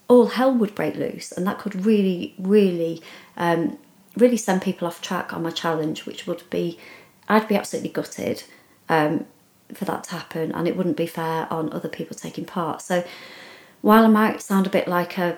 all 0.08 0.28
hell 0.28 0.54
would 0.54 0.74
break 0.74 0.96
loose, 0.96 1.32
and 1.32 1.46
that 1.46 1.60
could 1.60 1.86
really, 1.86 2.34
really, 2.40 3.02
um, 3.38 3.78
really 4.18 4.38
send 4.38 4.62
people 4.62 4.88
off 4.88 5.02
track 5.02 5.34
on 5.34 5.44
my 5.44 5.52
challenge, 5.52 6.06
which 6.06 6.26
would 6.26 6.50
be, 6.50 6.80
I'd 7.28 7.48
be 7.48 7.56
absolutely 7.56 7.92
gutted. 7.92 8.44
Um, 8.88 9.28
for 9.74 9.86
that 9.86 10.06
to 10.06 10.12
happen, 10.12 10.52
and 10.52 10.68
it 10.68 10.76
wouldn't 10.76 10.98
be 10.98 11.06
fair 11.06 11.52
on 11.52 11.72
other 11.72 11.90
people 11.90 12.16
taking 12.16 12.46
part. 12.46 12.82
So, 12.82 13.04
while 13.82 14.04
I 14.04 14.08
might 14.08 14.42
sound 14.42 14.68
a 14.68 14.70
bit 14.70 14.88
like 14.88 15.18
a 15.18 15.38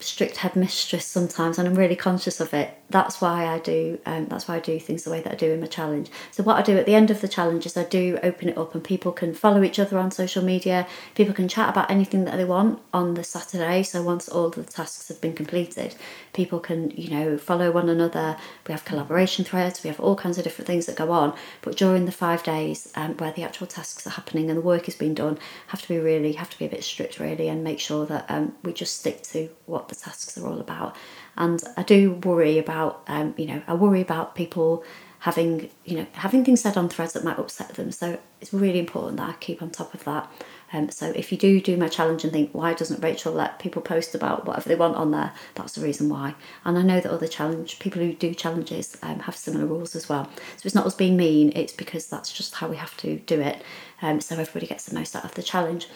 strict 0.00 0.38
headmistress 0.38 1.06
sometimes, 1.06 1.58
and 1.58 1.68
I'm 1.68 1.74
really 1.74 1.96
conscious 1.96 2.40
of 2.40 2.52
it. 2.54 2.74
That's 2.88 3.20
why 3.20 3.46
I 3.46 3.58
do. 3.58 3.98
Um, 4.06 4.26
that's 4.26 4.48
why 4.48 4.56
I 4.56 4.60
do 4.60 4.80
things 4.80 5.04
the 5.04 5.10
way 5.10 5.20
that 5.20 5.32
I 5.32 5.36
do 5.36 5.52
in 5.52 5.60
my 5.60 5.66
challenge. 5.66 6.10
So 6.30 6.42
what 6.42 6.56
I 6.56 6.62
do 6.62 6.76
at 6.76 6.86
the 6.86 6.94
end 6.94 7.10
of 7.10 7.20
the 7.20 7.28
challenge 7.28 7.66
is 7.66 7.76
I 7.76 7.84
do 7.84 8.18
open 8.22 8.48
it 8.48 8.58
up, 8.58 8.74
and 8.74 8.82
people 8.82 9.12
can 9.12 9.34
follow 9.34 9.62
each 9.62 9.78
other 9.78 9.98
on 9.98 10.10
social 10.10 10.42
media. 10.42 10.86
People 11.14 11.34
can 11.34 11.48
chat 11.48 11.68
about 11.68 11.90
anything 11.90 12.24
that 12.24 12.36
they 12.36 12.44
want 12.44 12.80
on 12.92 13.14
the 13.14 13.22
Saturday. 13.22 13.82
So 13.82 14.02
once 14.02 14.28
all 14.28 14.50
the 14.50 14.64
tasks 14.64 15.08
have 15.08 15.20
been 15.20 15.34
completed, 15.34 15.94
people 16.32 16.60
can 16.60 16.90
you 16.90 17.10
know 17.10 17.38
follow 17.38 17.70
one 17.70 17.88
another. 17.88 18.36
We 18.66 18.72
have 18.72 18.84
collaboration 18.84 19.44
threads. 19.44 19.84
We 19.84 19.88
have 19.88 20.00
all 20.00 20.16
kinds 20.16 20.38
of 20.38 20.44
different 20.44 20.66
things 20.66 20.86
that 20.86 20.96
go 20.96 21.12
on. 21.12 21.34
But 21.62 21.76
during 21.76 22.06
the 22.06 22.12
five 22.12 22.42
days 22.42 22.90
um, 22.96 23.16
where 23.18 23.32
the 23.32 23.44
actual 23.44 23.66
tasks 23.66 24.06
are 24.06 24.10
happening 24.10 24.48
and 24.48 24.58
the 24.58 24.62
work 24.62 24.88
is 24.88 24.96
being 24.96 25.14
done, 25.14 25.38
have 25.68 25.82
to 25.82 25.88
be 25.88 25.98
really 25.98 26.32
have 26.32 26.50
to 26.50 26.58
be 26.58 26.64
a 26.64 26.70
bit 26.70 26.82
strict 26.82 27.20
really, 27.20 27.48
and 27.48 27.62
make 27.62 27.78
sure 27.78 28.06
that 28.06 28.24
um, 28.28 28.54
we 28.62 28.72
just 28.72 28.98
stick 28.98 29.22
to 29.22 29.48
what 29.66 29.89
the 29.90 29.96
tasks 29.96 30.38
are 30.38 30.46
all 30.46 30.60
about. 30.60 30.96
And 31.36 31.62
I 31.76 31.82
do 31.82 32.12
worry 32.12 32.58
about, 32.58 33.02
um, 33.06 33.34
you 33.36 33.46
know, 33.46 33.62
I 33.66 33.74
worry 33.74 34.00
about 34.00 34.34
people 34.34 34.82
having, 35.20 35.68
you 35.84 35.96
know, 35.96 36.06
having 36.12 36.44
things 36.44 36.62
said 36.62 36.78
on 36.78 36.88
threads 36.88 37.12
that 37.12 37.22
might 37.22 37.38
upset 37.38 37.74
them. 37.74 37.92
So 37.92 38.18
it's 38.40 38.54
really 38.54 38.78
important 38.78 39.18
that 39.18 39.28
I 39.28 39.32
keep 39.34 39.60
on 39.60 39.70
top 39.70 39.92
of 39.92 40.02
that. 40.04 40.30
Um, 40.72 40.88
so 40.88 41.10
if 41.16 41.32
you 41.32 41.36
do 41.38 41.60
do 41.60 41.76
my 41.76 41.88
challenge 41.88 42.24
and 42.24 42.32
think, 42.32 42.50
why 42.52 42.74
doesn't 42.74 43.02
Rachel 43.02 43.32
let 43.32 43.58
people 43.58 43.82
post 43.82 44.14
about 44.14 44.46
whatever 44.46 44.68
they 44.68 44.76
want 44.76 44.96
on 44.96 45.10
there? 45.10 45.32
That's 45.56 45.72
the 45.72 45.82
reason 45.82 46.08
why. 46.08 46.34
And 46.64 46.78
I 46.78 46.82
know 46.82 47.00
that 47.00 47.10
other 47.10 47.26
challenge 47.26 47.78
people 47.80 48.00
who 48.00 48.12
do 48.14 48.32
challenges 48.32 48.96
um, 49.02 49.18
have 49.20 49.36
similar 49.36 49.66
rules 49.66 49.94
as 49.94 50.08
well. 50.08 50.24
So 50.56 50.62
it's 50.64 50.74
not 50.74 50.86
us 50.86 50.94
being 50.94 51.16
mean; 51.16 51.52
it's 51.54 51.72
because 51.72 52.06
that's 52.06 52.32
just 52.32 52.54
how 52.54 52.68
we 52.68 52.76
have 52.76 52.96
to 52.98 53.18
do 53.18 53.40
it. 53.40 53.62
Um, 54.00 54.20
so 54.20 54.36
everybody 54.36 54.66
gets 54.66 54.86
the 54.86 54.94
most 54.94 55.14
out 55.16 55.24
of 55.24 55.34
the 55.34 55.42
challenge. 55.42 55.88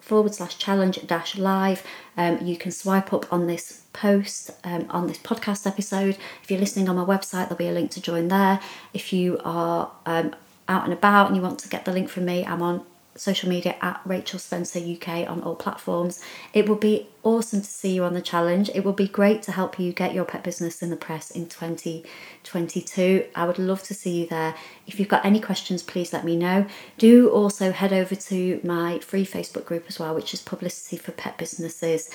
forward 0.00 0.34
slash 0.34 0.56
challenge 0.56 1.06
dash 1.06 1.36
live. 1.36 1.82
Um, 2.16 2.38
you 2.42 2.56
can 2.56 2.72
swipe 2.72 3.12
up 3.12 3.30
on 3.30 3.46
this 3.46 3.82
post 3.92 4.50
um, 4.64 4.86
on 4.88 5.08
this 5.08 5.18
podcast 5.18 5.66
episode. 5.66 6.16
If 6.42 6.50
you're 6.50 6.58
listening 6.58 6.88
on 6.88 6.96
my 6.96 7.04
website, 7.04 7.50
there'll 7.50 7.56
be 7.56 7.68
a 7.68 7.72
link 7.72 7.90
to 7.92 8.00
join 8.00 8.28
there. 8.28 8.60
If 8.94 9.12
you 9.12 9.38
are 9.44 9.92
um, 10.06 10.34
out 10.68 10.84
and 10.84 10.92
about 10.92 11.28
and 11.28 11.36
you 11.36 11.42
want 11.42 11.58
to 11.60 11.68
get 11.68 11.84
the 11.84 11.92
link 11.92 12.08
from 12.08 12.26
me, 12.26 12.44
I'm 12.44 12.62
on 12.62 12.84
social 13.18 13.48
media 13.48 13.74
at 13.80 14.00
Rachel 14.04 14.38
Spencer 14.38 14.78
UK 14.78 15.28
on 15.28 15.42
all 15.42 15.56
platforms. 15.56 16.22
It 16.52 16.68
would 16.68 16.80
be 16.80 17.08
awesome 17.22 17.60
to 17.60 17.66
see 17.66 17.94
you 17.94 18.04
on 18.04 18.14
the 18.14 18.22
challenge. 18.22 18.70
It 18.74 18.84
would 18.84 18.96
be 18.96 19.08
great 19.08 19.42
to 19.42 19.52
help 19.52 19.78
you 19.78 19.92
get 19.92 20.14
your 20.14 20.24
pet 20.24 20.44
business 20.44 20.82
in 20.82 20.90
the 20.90 20.96
press 20.96 21.30
in 21.30 21.48
2022. 21.48 23.26
I 23.34 23.44
would 23.44 23.58
love 23.58 23.82
to 23.84 23.94
see 23.94 24.20
you 24.20 24.26
there. 24.26 24.54
If 24.86 24.98
you've 24.98 25.08
got 25.08 25.24
any 25.24 25.40
questions, 25.40 25.82
please 25.82 26.12
let 26.12 26.24
me 26.24 26.36
know. 26.36 26.66
Do 26.96 27.28
also 27.30 27.72
head 27.72 27.92
over 27.92 28.14
to 28.14 28.60
my 28.62 29.00
free 29.00 29.26
Facebook 29.26 29.64
group 29.64 29.86
as 29.88 29.98
well, 29.98 30.14
which 30.14 30.32
is 30.32 30.40
Publicity 30.40 30.96
for 30.96 31.12
Pet 31.12 31.36
Businesses 31.38 32.10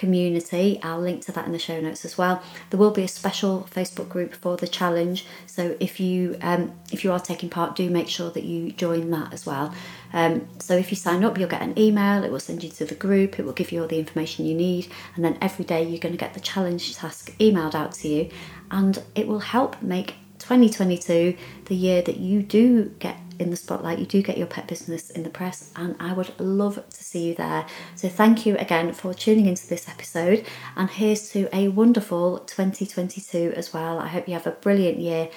community. 0.00 0.80
I'll 0.82 1.00
link 1.00 1.24
to 1.26 1.32
that 1.32 1.44
in 1.46 1.52
the 1.52 1.58
show 1.58 1.78
notes 1.80 2.04
as 2.04 2.16
well. 2.16 2.42
There 2.70 2.80
will 2.80 2.90
be 2.90 3.02
a 3.02 3.08
special 3.08 3.68
Facebook 3.70 4.08
group 4.08 4.34
for 4.34 4.56
the 4.56 4.66
challenge, 4.66 5.26
so 5.46 5.76
if 5.78 6.00
you 6.00 6.36
um, 6.40 6.72
if 6.90 7.04
you 7.04 7.12
are 7.12 7.20
taking 7.20 7.50
part, 7.50 7.76
do 7.76 7.88
make 7.90 8.08
sure 8.08 8.30
that 8.30 8.44
you 8.44 8.72
join 8.72 9.10
that 9.10 9.32
as 9.32 9.44
well. 9.44 9.72
Um, 10.12 10.48
so 10.58 10.74
if 10.74 10.90
you 10.90 10.96
sign 10.96 11.22
up, 11.22 11.38
you'll 11.38 11.54
get 11.56 11.62
an 11.62 11.78
email. 11.78 12.24
It 12.24 12.32
will 12.32 12.40
send 12.40 12.64
you 12.64 12.70
to 12.70 12.84
the 12.84 12.94
group. 12.94 13.38
It 13.38 13.44
will 13.44 13.52
give 13.52 13.70
you 13.70 13.82
all 13.82 13.88
the 13.88 13.98
information 13.98 14.46
you 14.46 14.54
need, 14.54 14.88
and 15.14 15.24
then 15.24 15.36
every 15.40 15.64
day 15.64 15.82
you're 15.82 16.00
going 16.00 16.14
to 16.14 16.24
get 16.24 16.34
the 16.34 16.40
challenge 16.40 16.96
task 16.96 17.36
emailed 17.38 17.74
out 17.74 17.92
to 18.00 18.08
you, 18.08 18.30
and 18.70 19.02
it 19.14 19.28
will 19.28 19.40
help 19.40 19.80
make 19.82 20.14
2022 20.38 21.36
the 21.66 21.74
year 21.76 22.00
that 22.00 22.16
you 22.16 22.42
do 22.42 22.94
get 22.98 23.18
in 23.40 23.50
the 23.50 23.56
spotlight, 23.56 23.98
you 23.98 24.06
do 24.06 24.22
get 24.22 24.38
your 24.38 24.46
pet 24.46 24.66
business 24.66 25.10
in 25.10 25.22
the 25.22 25.30
press, 25.30 25.70
and 25.76 25.96
I 25.98 26.12
would 26.12 26.38
love 26.38 26.76
to 26.88 27.04
see 27.04 27.28
you 27.28 27.34
there. 27.34 27.66
So, 27.94 28.08
thank 28.08 28.46
you 28.46 28.56
again 28.58 28.92
for 28.92 29.14
tuning 29.14 29.46
into 29.46 29.66
this 29.66 29.88
episode, 29.88 30.44
and 30.76 30.90
here's 30.90 31.30
to 31.30 31.48
a 31.54 31.68
wonderful 31.68 32.38
2022 32.40 33.52
as 33.56 33.72
well. 33.72 33.98
I 33.98 34.08
hope 34.08 34.28
you 34.28 34.34
have 34.34 34.46
a 34.46 34.52
brilliant 34.52 34.98
year, 34.98 35.30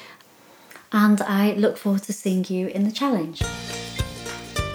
and 0.91 1.21
I 1.21 1.53
look 1.53 1.77
forward 1.77 2.03
to 2.03 2.13
seeing 2.13 2.45
you 2.47 2.67
in 2.67 2.83
the 2.83 2.91
challenge. 2.91 3.41